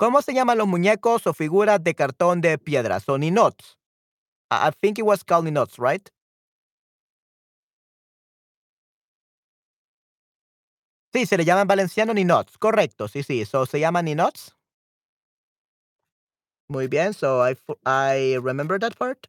[0.00, 3.00] ¿Cómo se llaman los muñecos o figuras de cartón de piedra?
[3.00, 3.76] So ninots.
[4.50, 6.10] I think it was called ninots, right?
[11.12, 14.54] Sí, se le llaman valenciano ninots, correcto, sí, sí, so se llaman ninots.
[16.68, 19.26] Muy bien, so I, I remember that part.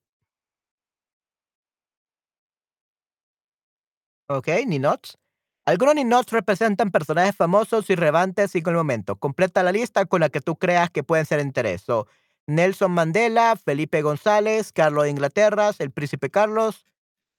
[4.29, 5.17] Okay, ninots.
[5.65, 9.15] Algunos ninots representan personajes famosos y relevantes en el momento.
[9.17, 11.81] Completa la lista con la que tú creas que pueden ser interés.
[11.81, 12.07] So,
[12.47, 16.85] Nelson Mandela, Felipe González, Carlos de Inglaterra, el príncipe Carlos.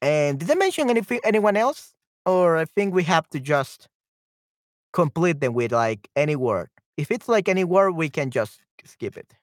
[0.02, 1.94] And did they mention anything, anyone else?
[2.26, 3.88] Or I think we have to just
[4.92, 6.68] complete them with like any word.
[6.96, 9.34] If it's like any word, we can just skip it.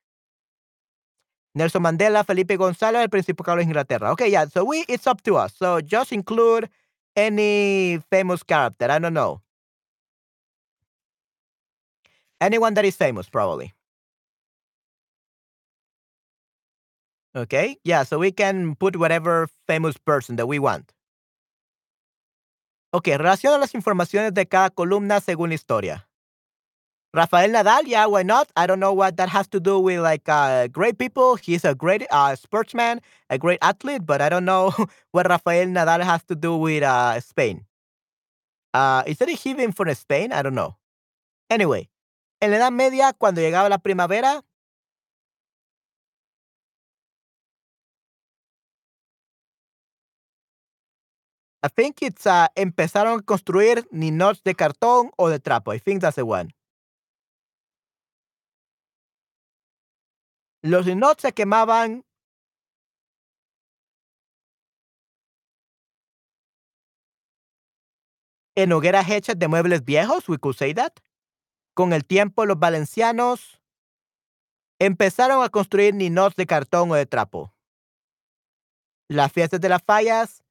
[1.56, 4.12] Nelson Mandela, Felipe González, el príncipe Carlos Inglaterra.
[4.12, 4.46] Okay, yeah.
[4.46, 5.54] So we, it's up to us.
[5.56, 6.70] So just include
[7.16, 8.90] any famous character.
[8.90, 9.42] I don't know.
[12.40, 13.74] Anyone that is famous, probably.
[17.36, 20.94] Okay, yeah, so we can put whatever famous person that we want.
[22.92, 26.08] Ok, relaciona las informaciones de cada columna según la historia.
[27.12, 28.52] Rafael Nadal, yeah, why not?
[28.56, 31.36] I don't know what that has to do with like uh, great people.
[31.36, 34.72] He's a great uh, sportsman, a great athlete, but I don't know
[35.12, 37.66] what Rafael Nadal has to do with uh, Spain.
[38.74, 40.32] Uh, is it even from Spain?
[40.32, 40.78] I don't know.
[41.50, 41.90] Anyway,
[42.42, 44.44] en la Edad Media, cuando llegaba la primavera,
[51.62, 55.74] I think it's uh, empezaron a construir ninots de cartón o de trapo.
[55.74, 56.56] I think that's the one.
[60.62, 62.06] Los ninots se quemaban
[68.56, 70.94] en hogueras hechas de muebles viejos, we could say that.
[71.74, 73.62] Con el tiempo, los valencianos
[74.80, 77.54] empezaron a construir ninots de cartón o de trapo.
[79.10, 80.44] Las fiestas de las fallas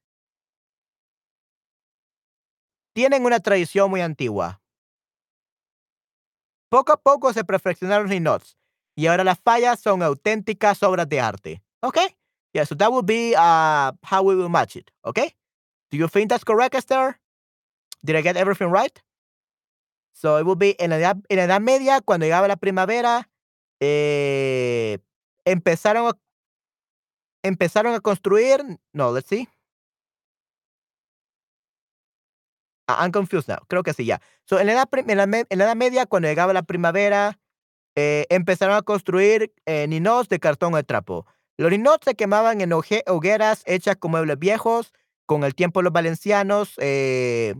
[2.93, 4.61] tienen una tradición muy antigua.
[6.69, 8.57] Poco a poco se perfeccionaron los ninots
[8.95, 11.63] y ahora las fallas son auténticas obras de arte.
[11.81, 12.15] Okay?
[12.53, 14.91] Yeah, so that would be uh, how we will match it.
[15.03, 15.35] Okay?
[15.91, 17.19] Do you think that's correct, Esther?
[18.03, 19.01] Did I get everything right?
[20.13, 23.29] So it will be en la edad, en la edad media, cuando llegaba la primavera,
[23.79, 24.97] eh,
[25.45, 26.11] empezaron
[27.43, 28.61] empezaron a construir.
[28.93, 29.47] No, let's see.
[32.97, 33.59] I'm confused now.
[33.67, 34.21] Creo que sí, ya.
[34.45, 37.39] So, en, la edad, Media, cuando llegaba la primavera,
[37.95, 41.25] eh, empezaron a construir eh, ninots de cartón o de trapo.
[41.57, 44.93] Los ninots se quemaban en hogueras hechas con muebles viejos.
[45.25, 46.73] Con el tiempo, los valencianos.
[46.77, 47.53] Eh,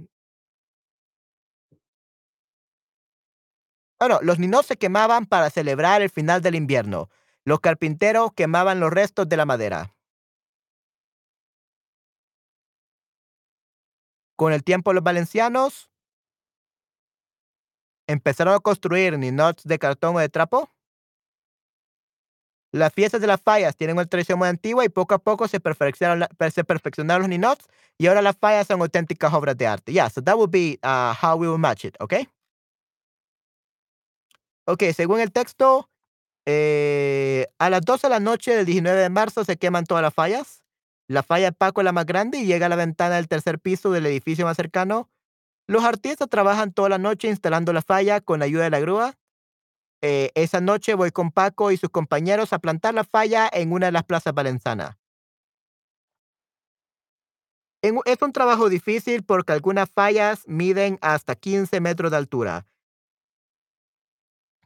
[4.22, 7.10] los ninots se quemaban para celebrar el final del invierno.
[7.44, 9.94] Los carpinteros quemaban los restos de la madera.
[14.40, 15.92] Con el tiempo, los valencianos
[18.08, 20.70] empezaron a construir ninots de cartón o de trapo.
[22.72, 25.60] Las fiestas de las fallas tienen una tradición muy antigua y poco a poco se
[25.60, 29.92] perfeccionaron, se perfeccionaron los ninots y ahora las fallas son auténticas obras de arte.
[29.92, 32.30] Yeah, so that would be uh, how we will match it, okay?
[34.64, 35.90] Ok, según el texto,
[36.46, 40.14] eh, a las 12 de la noche del 19 de marzo se queman todas las
[40.14, 40.64] fallas.
[41.10, 43.58] La falla de Paco es la más grande y llega a la ventana del tercer
[43.60, 45.10] piso del edificio más cercano.
[45.66, 49.18] Los artistas trabajan toda la noche instalando la falla con la ayuda de la grúa.
[50.04, 53.88] Eh, esa noche voy con Paco y sus compañeros a plantar la falla en una
[53.88, 54.98] de las plazas valencianas.
[57.82, 62.68] Es un trabajo difícil porque algunas fallas miden hasta 15 metros de altura.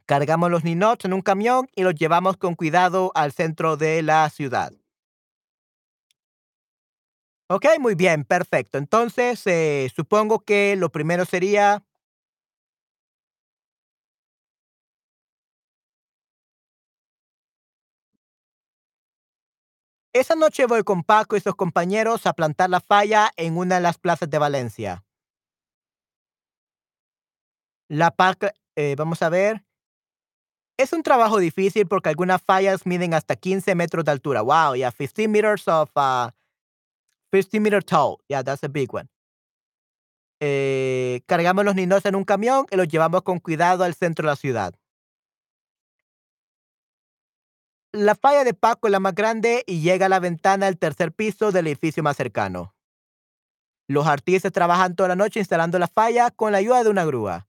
[0.04, 4.28] Cargamos los ninots en un camión y los llevamos con cuidado al centro de la
[4.28, 4.74] ciudad.
[7.50, 8.78] Ok, muy bien, perfecto.
[8.78, 11.84] Entonces, eh, supongo que lo primero sería...
[20.14, 23.80] Esa noche voy con Paco y sus compañeros a plantar la falla en una de
[23.82, 25.04] las plazas de Valencia.
[27.88, 29.64] La paca, eh, vamos a ver.
[30.76, 34.42] Es un trabajo difícil porque algunas fallas miden hasta 15 metros de altura.
[34.42, 36.30] Wow, yeah, 15 meters of uh,
[37.34, 38.20] 50 meter tall.
[38.28, 39.08] Yeah, that's a big one.
[40.40, 44.32] Eh, cargamos los ninos en un camión y los llevamos con cuidado al centro de
[44.32, 44.74] la ciudad.
[47.92, 51.12] La falla de Paco es la más grande y llega a la ventana del tercer
[51.12, 52.74] piso del edificio más cercano.
[53.88, 57.46] Los artistas trabajan toda la noche instalando la falla con la ayuda de una grúa.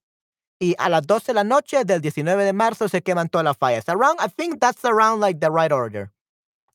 [0.60, 3.58] Y a las 12 de la noche del 19 de marzo se queman todas las
[3.58, 3.88] fallas.
[3.90, 6.12] Around, I think that's around like the right order.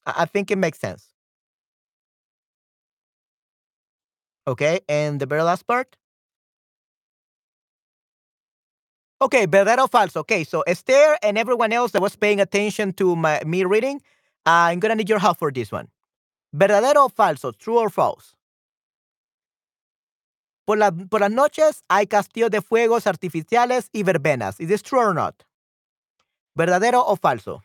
[0.05, 1.10] I think it makes sense.
[4.51, 5.97] Okay, and the very last part.
[9.23, 10.17] Okay, verdadero falso.
[10.21, 14.03] Okay, so Esther and everyone else that was paying attention to my, me reading,
[14.47, 15.87] uh, I'm gonna need your help for this one.
[16.53, 18.35] Verdadero o falso, true or false?
[20.67, 24.59] Por, la, por las noches hay castillos de fuegos artificiales y verbenas.
[24.59, 25.45] Is this true or not?
[26.59, 27.61] ¿Verdadero o falso?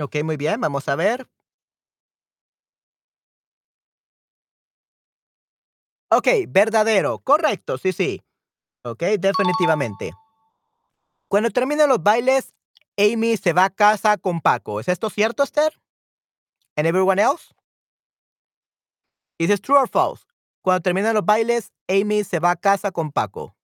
[0.00, 1.28] Ok, muy bien, vamos a ver.
[6.10, 8.22] Ok, verdadero, correcto, sí, sí.
[8.82, 10.12] Ok, definitivamente.
[11.28, 12.54] Cuando terminan los bailes,
[12.96, 14.80] Amy se va a casa con Paco.
[14.80, 15.72] ¿Es esto cierto, Esther?
[16.76, 17.54] And everyone else?
[19.38, 20.24] Is this true or false?
[20.62, 23.54] Cuando terminan los bailes, Amy se va a casa con Paco.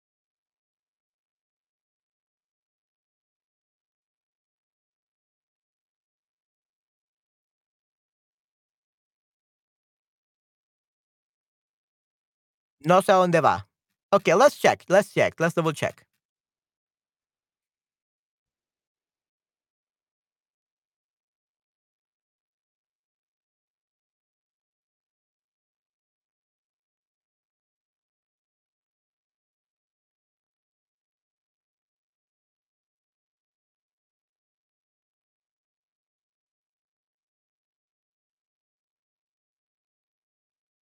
[12.87, 13.67] No sé a dónde va.
[14.13, 14.85] Okay, let's check.
[14.89, 15.35] Let's check.
[15.41, 16.06] Let's double check.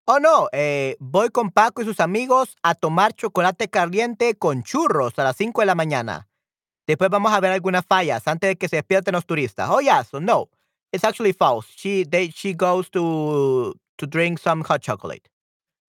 [0.06, 5.18] Oh, no, eh, voy con Paco y sus amigos a tomar chocolate caliente con churros
[5.18, 6.28] a las 5 de la mañana.
[6.86, 9.70] Después vamos a ver algunas fallas antes de que se despierten los turistas.
[9.70, 10.50] Oh, yeah, so no.
[10.92, 11.66] It's actually false.
[11.74, 15.30] She, they, she goes to, to drink some hot chocolate.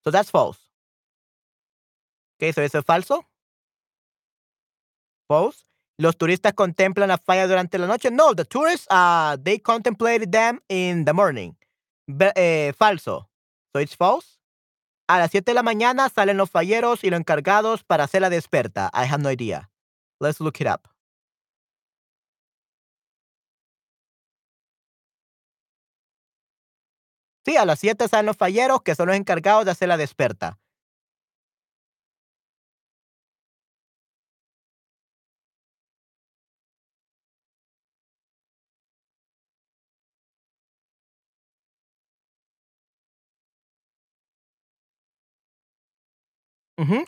[0.05, 0.59] So that's false.
[2.37, 3.25] Okay, so eso es falso.
[5.27, 5.65] False.
[5.97, 8.09] Los turistas contemplan la falla durante la noche.
[8.11, 11.57] No, the tourists, uh, they contemplated them in the morning.
[12.07, 13.27] Eh, falso.
[13.81, 14.39] It's false.
[15.07, 18.29] A las 7 de la mañana salen los falleros y los encargados para hacer la
[18.29, 18.89] desperta.
[18.93, 19.69] I have no idea.
[20.19, 20.89] Let's look it up.
[27.45, 30.57] Sí, a las 7 salen los falleros que son los encargados de hacer la desperta.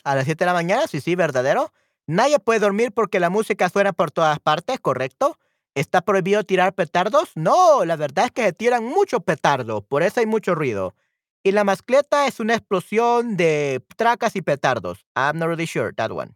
[0.04, 1.72] A las 7 de la mañana, sí, sí, verdadero.
[2.08, 5.38] Nadie puede dormir porque la música suena por todas partes, ¿correcto?
[5.76, 7.32] ¿Está prohibido tirar petardos?
[7.36, 10.96] No, la verdad es que se tiran mucho petardo, por eso hay mucho ruido.
[11.44, 15.06] Y la mascleta es una explosión de tracas y petardos.
[15.16, 16.34] I'm not really sure, that one.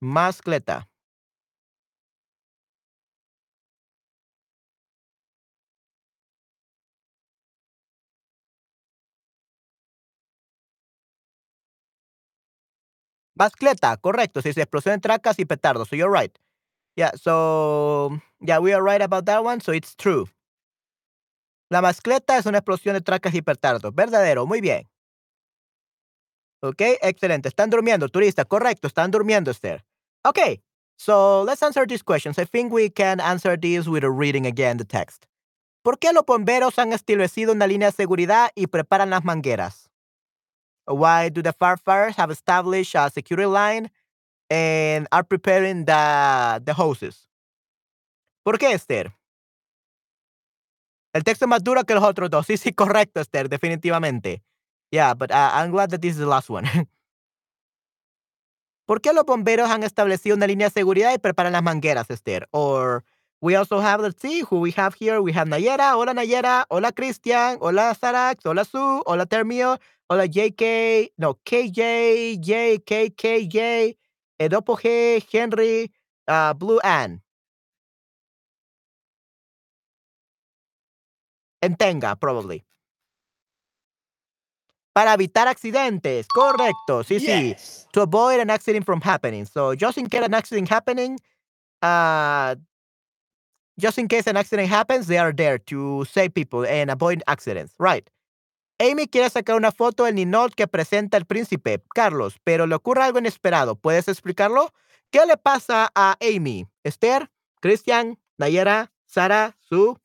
[0.00, 0.87] Mascleta.
[13.38, 14.42] Mascleta, correcto.
[14.42, 15.88] Sí, sí, explosión de tracas y petardos.
[15.88, 16.36] So you're right.
[16.96, 20.26] Yeah, so yeah, we are right about that one, so it's true.
[21.70, 23.94] La mascleta es una explosión de tracas y petardos.
[23.94, 24.88] Verdadero, muy bien.
[26.60, 27.48] Ok, excelente.
[27.48, 28.44] Están durmiendo, turista.
[28.44, 29.84] Correcto, están durmiendo, Esther.
[30.24, 30.60] Okay,
[30.96, 32.38] so let's answer these questions.
[32.38, 35.26] I think we can answer these with a reading again the text.
[35.84, 39.87] ¿Por qué los bomberos han establecido una línea de seguridad y preparan las mangueras?
[40.88, 43.90] Why do the firefighters have established a security line
[44.48, 47.28] and are preparing the, the hoses?
[48.44, 49.12] ¿Por qué, Esther?
[51.12, 52.46] El texto es más duro que los otros dos.
[52.46, 54.42] Sí, sí, correcto, Esther, definitivamente.
[54.90, 56.64] Yeah, but uh, I'm glad that this is the last one.
[58.86, 62.48] ¿Por qué los bomberos han establecido una línea de seguridad y preparan las mangueras, Esther?
[62.52, 63.04] Or
[63.42, 65.20] we also have, let's see, who we have here.
[65.20, 65.94] We have Nayera.
[65.94, 66.64] Hola, Nayera.
[66.70, 67.58] Hola, Christian.
[67.60, 68.46] Hola, Sarax.
[68.46, 69.02] Hola, Sue.
[69.04, 69.78] Hola, Termio.
[70.10, 71.12] Hola, JK.
[71.18, 73.96] No, KJ, J, KKJ.
[74.40, 75.92] Edopo G, Henry,
[76.26, 77.20] uh, Blue Ann.
[81.60, 82.64] En Tenga, probably.
[84.94, 86.26] Para evitar accidentes.
[86.28, 87.04] Correcto.
[87.04, 87.54] Sí, sí.
[87.92, 89.44] To avoid an accident from happening.
[89.44, 91.18] So, just in case an accident happening,
[91.82, 92.54] uh,
[93.78, 97.74] just in case an accident happens, they are there to save people and avoid accidents.
[97.78, 98.08] Right.
[98.80, 103.02] Amy quiere sacar una foto del ninot que presenta el príncipe, Carlos, pero le ocurre
[103.02, 103.74] algo inesperado.
[103.74, 104.72] ¿Puedes explicarlo?
[105.10, 106.66] ¿Qué le pasa a Amy?
[106.84, 109.96] Esther, Christian, Nayera, Sara, Sue,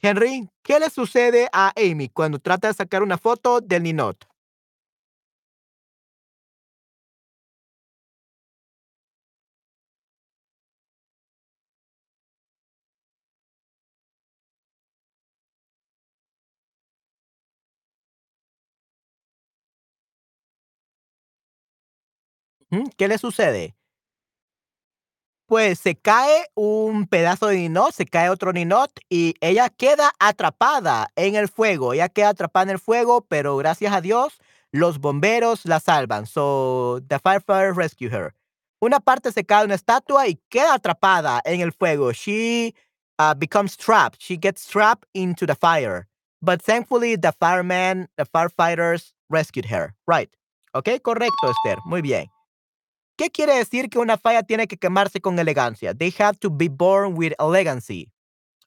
[0.00, 4.28] Henry, ¿qué le sucede a Amy cuando trata de sacar una foto del ninot?
[22.96, 23.76] ¿Qué le sucede?
[25.46, 31.08] Pues se cae un pedazo de ninot, se cae otro ninot y ella queda atrapada
[31.16, 31.92] en el fuego.
[31.92, 34.38] Ella queda atrapada en el fuego, pero gracias a Dios
[34.72, 36.26] los bomberos la salvan.
[36.26, 38.34] So the firefighters rescue her.
[38.80, 42.12] Una parte se cae una estatua y queda atrapada en el fuego.
[42.12, 42.74] She
[43.18, 44.20] uh, becomes trapped.
[44.20, 46.06] She gets trapped into the fire.
[46.42, 49.94] But thankfully the firemen, the firefighters rescued her.
[50.06, 50.30] Right.
[50.74, 51.78] Ok, correcto, Esther.
[51.86, 52.33] Muy bien.
[53.16, 55.94] ¿Qué quiere decir que una falla tiene que quemarse con elegancia?
[55.94, 58.10] They have to be born with elegancy.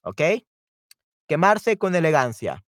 [0.03, 0.21] ¿Ok?
[1.27, 2.63] Quemarse con elegancia.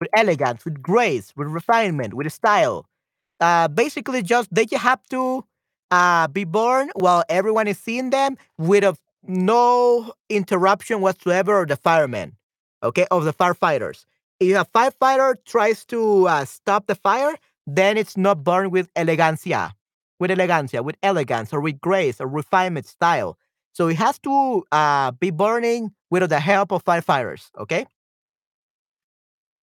[0.00, 2.86] With elegance, with grace, with refinement, with style.
[3.40, 5.44] Uh, basically, just they have to
[5.92, 11.76] uh, be born while everyone is seeing them with a, no interruption whatsoever of the
[11.76, 12.36] firemen,
[12.82, 14.04] okay, of the firefighters
[14.40, 17.34] if a firefighter tries to uh, stop the fire,
[17.66, 19.72] then it's not burned with elegancia,
[20.18, 23.38] with elegancia, with elegance, or with grace, or refinement style.
[23.72, 27.86] So it has to uh, be burning with the help of firefighters, ¿ok?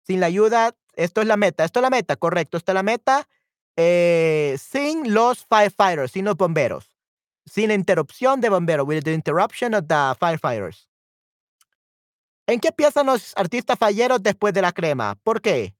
[0.07, 2.83] Sin la ayuda, esto es la meta, esto es la meta, correcto, esta es la
[2.83, 3.27] meta.
[3.77, 6.89] Eh, sin los firefighters, sin los bomberos,
[7.47, 10.87] sin la interrupción de bomberos, with the interruption of the firefighters.
[12.47, 15.16] ¿En qué piensan los artistas falleros después de la crema?
[15.22, 15.74] ¿Por qué?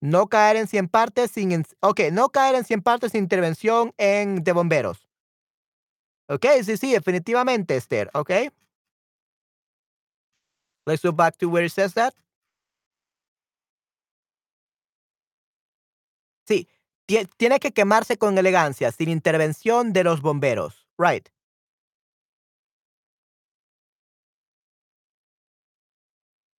[0.00, 1.64] No caer en 100 partes sin...
[1.80, 5.08] Ok, no caer en 100 partes sin intervención en, de bomberos.
[6.28, 8.10] Ok, sí, sí, definitivamente, Esther.
[8.12, 8.30] Ok.
[10.86, 12.14] Let's go back to where it says that.
[16.46, 16.68] Sí,
[17.36, 20.86] tiene que quemarse con elegancia, sin intervención de los bomberos.
[20.98, 21.28] Right.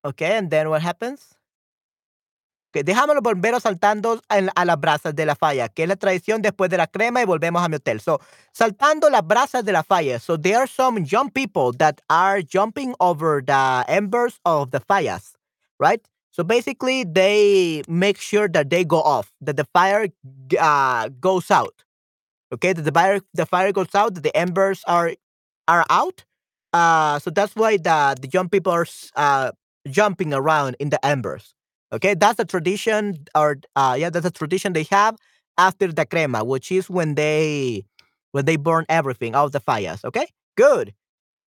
[0.06, 1.36] Okay, and then what happens?
[2.74, 6.41] Que dejamos los bomberos saltando a las brasas de la falla, que es la tradición
[6.41, 8.00] después de la crema y volvemos a mi hotel.
[8.02, 8.20] So,
[8.54, 10.20] saltando las brasas de la falla.
[10.20, 15.36] So, there are some young people that are jumping over the embers of the fallas,
[15.80, 16.06] right?
[16.32, 20.10] So, basically, they make sure that they go off, that the fire
[20.60, 21.84] uh, goes out.
[22.54, 25.14] Okay, that the fire, the fire goes out, that the embers are
[25.68, 26.26] are out.
[26.74, 28.86] Uh, so that's why the, the young people are
[29.16, 29.52] uh,
[29.88, 31.53] jumping around in the embers.
[31.93, 35.15] Okay, that's a tradition, or uh, yeah, that's a tradition they have
[35.57, 37.85] after the crema, which is when they
[38.31, 40.03] when they burn everything out the fires.
[40.03, 40.27] Okay,
[40.57, 40.93] good.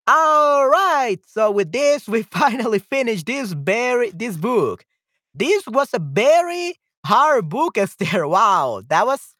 [0.07, 1.19] All right.
[1.27, 4.85] So with this, we finally finished this very this book.
[5.33, 6.75] This was a very
[7.05, 8.27] hard book, Esther.
[8.27, 9.35] Wow, that was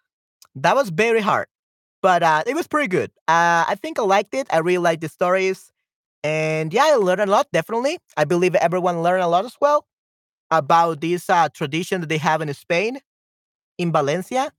[0.56, 1.48] that was very hard,
[2.02, 3.12] but uh, it was pretty good.
[3.28, 4.48] Uh, I think I liked it.
[4.52, 5.71] I really liked the stories.
[6.24, 8.00] And yeah, I learned a lot, definitely.
[8.18, 9.86] I believe everyone learned a lot as well
[10.52, 13.00] about this uh, tradition that they have in Spain,
[13.78, 14.52] in Valencia.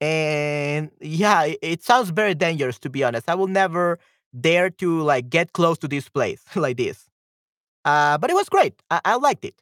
[0.00, 3.28] And yeah, it, it sounds very dangerous, to be honest.
[3.30, 3.98] I will never
[4.38, 7.06] dare to like get close to this place like this.
[7.84, 8.74] Uh, but it was great.
[8.90, 9.54] I, I liked it.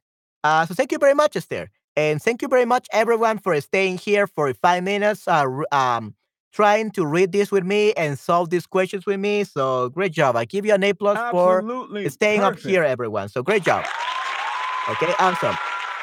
[0.45, 1.71] Uh, so thank you very much, Esther.
[1.97, 5.27] And thank you very much, everyone, for staying here for five minutes.
[5.29, 6.15] Uh, um,
[6.57, 9.45] trying to read this with me and solve these questions with me.
[9.45, 10.37] So great job.
[10.37, 11.61] I give you an A plus for
[12.09, 12.65] staying Perfect.
[12.65, 13.29] up here, everyone.
[13.29, 13.85] So great job.
[14.89, 15.55] Okay, awesome.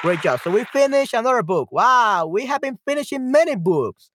[0.04, 0.40] Great job.
[0.42, 1.72] So we finished another book.
[1.72, 4.12] Wow, we have been finishing many books.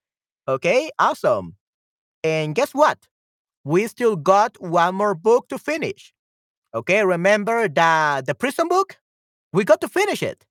[0.47, 1.55] Okay, awesome.
[2.23, 3.09] And guess what?
[3.65, 6.13] We still got one more book to finish.
[6.73, 8.97] Okay, remember the the prison book?
[9.51, 10.45] We got to finish it.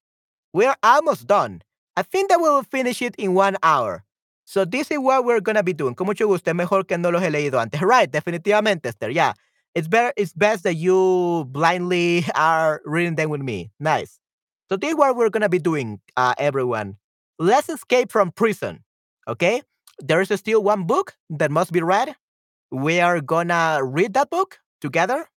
[0.53, 1.63] We're almost done.
[1.97, 4.05] I think that we will finish it in one hour.
[4.49, 5.95] So this is what we're gonna be doing.
[5.95, 6.55] Con mucho gusto.
[6.55, 7.83] Mejor que no los he leído antes.
[7.83, 9.11] Right, definitivamente, Esther.
[9.11, 9.35] Yeah.
[9.75, 13.71] It's better, it's best that you blindly are reading them with me.
[13.79, 14.19] Nice.
[14.71, 16.97] So this is what we're gonna be doing, uh, everyone.
[17.39, 18.83] Let's escape from prison.
[19.29, 19.61] Okay?
[19.99, 22.17] There is still one book that must be read.
[22.71, 25.29] We are gonna read that book together.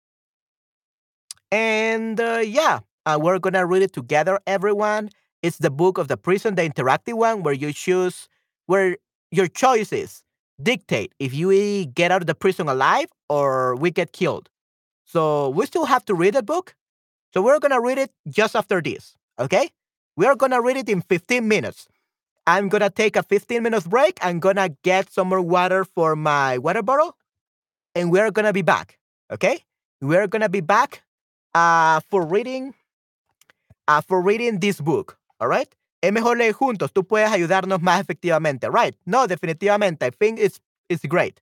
[1.51, 5.09] And uh, yeah, uh, we're gonna read it together, everyone.
[5.43, 8.29] It's the book of the prison, the interactive one, where you choose
[8.71, 8.95] where
[9.31, 10.23] your choices
[10.63, 14.49] dictate if you get out of the prison alive or we get killed.
[15.03, 16.73] So we still have to read the book.
[17.33, 19.17] So we're going to read it just after this.
[19.37, 19.71] Okay?
[20.15, 21.89] We are going to read it in 15 minutes.
[22.47, 24.17] I'm going to take a 15 minutes break.
[24.21, 27.17] I'm going to get some more water for my water bottle.
[27.93, 28.97] And we're going to be back.
[29.29, 29.65] Okay?
[29.99, 31.03] We're going to be back
[31.53, 32.73] uh, for reading
[33.89, 35.17] uh, for reading this book.
[35.41, 35.67] All right?
[36.01, 38.95] Es mejor leer juntos, tú puedes ayudarnos más efectivamente, right?
[39.05, 40.05] No, definitivamente.
[40.05, 41.39] I think it's it's great.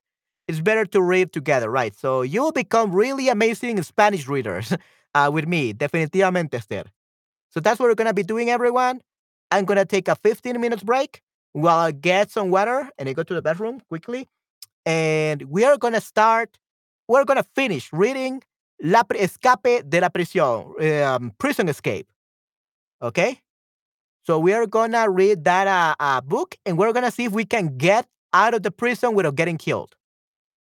[0.48, 1.96] It's better to read together, right?
[1.96, 4.74] So you'll become really amazing Spanish readers
[5.16, 6.86] uh, with me, definitivamente, Esther.
[7.52, 9.02] So that's what we're gonna be doing, everyone.
[9.52, 11.22] I'm gonna take a 15 minutes break
[11.54, 14.28] while I get some water and I go to the bathroom quickly.
[14.86, 16.58] And we are gonna start.
[17.08, 18.44] We're gonna finish reading
[18.82, 22.08] La Escape de la Prisión, um, Prison Escape.
[23.02, 23.42] Okay.
[24.30, 27.46] So we are gonna read that uh, uh, book, and we're gonna see if we
[27.46, 29.96] can get out of the prison without getting killed.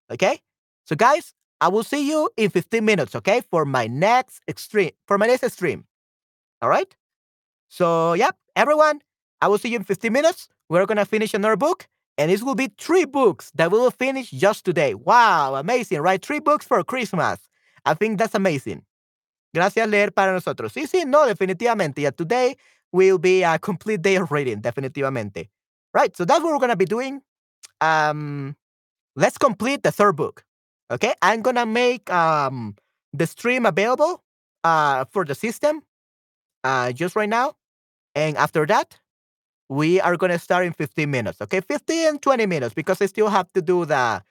[0.09, 0.39] Okay.
[0.85, 3.13] So guys, I will see you in 15 minutes.
[3.13, 5.83] Okay, for my next extreme, For my next stream.
[6.61, 6.95] All right.
[7.67, 9.01] So yeah, everyone,
[9.41, 10.47] I will see you in 15 minutes.
[10.69, 14.31] We're gonna finish another book, and this will be three books that we will finish
[14.31, 14.93] just today.
[14.93, 16.25] Wow, amazing, right?
[16.25, 17.37] Three books for Christmas.
[17.85, 18.83] I think that's amazing.
[19.53, 20.71] Gracias, leer para nosotros.
[20.71, 21.99] Sí, sí, no, definitivamente.
[21.99, 22.55] Yeah, today
[22.91, 25.49] will be a complete day of reading, definitivamente.
[25.93, 27.21] Right, so that's what we're gonna be doing.
[27.81, 28.55] Um,
[29.15, 30.45] let's complete the third book.
[30.91, 32.75] Okay, I'm gonna make um
[33.13, 34.23] the stream available
[34.63, 35.83] uh for the system
[36.63, 37.55] uh just right now,
[38.15, 38.99] and after that,
[39.69, 41.41] we are gonna start in 15 minutes.
[41.41, 44.23] Okay, 15 20 minutes because I still have to do the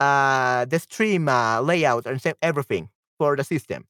[0.00, 3.86] uh the stream uh, layout and everything for the system.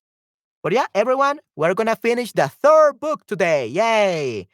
[0.62, 3.66] But yeah, everyone, we're gonna finish the third book today.
[3.66, 4.48] Yay!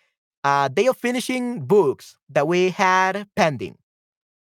[0.44, 3.76] Uh, day of finishing books that we had pending.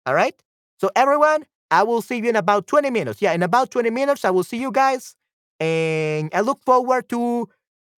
[0.05, 0.35] All right.
[0.81, 3.23] So everyone, I will see you in about 20 minutes.
[3.23, 5.15] Yeah, in about 20 minutes, I will see you guys.
[5.61, 7.49] And I look forward to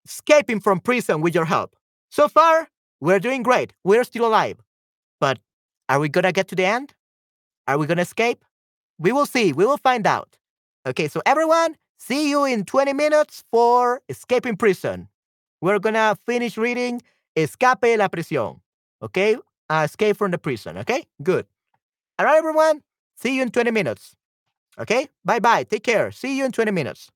[0.06, 1.76] escaping from prison with your help.
[2.10, 2.68] So far,
[3.00, 3.72] we're doing great.
[3.84, 4.58] We're still alive.
[5.20, 5.38] But
[5.88, 6.94] are we gonna get to the end?
[7.66, 8.44] Are we gonna escape?
[8.98, 9.52] We will see.
[9.52, 10.36] We will find out.
[10.86, 15.08] Okay, so everyone, See you in 20 minutes for Escaping Prison.
[15.60, 17.02] We're gonna finish reading
[17.36, 18.60] Escape la Prisión.
[19.02, 19.36] Okay?
[19.68, 20.78] Uh, escape from the prison.
[20.78, 21.04] Okay?
[21.22, 21.46] Good.
[22.18, 22.82] All right, everyone.
[23.16, 24.14] See you in 20 minutes.
[24.78, 25.08] Okay?
[25.24, 25.64] Bye bye.
[25.64, 26.10] Take care.
[26.12, 27.10] See you in 20 minutes.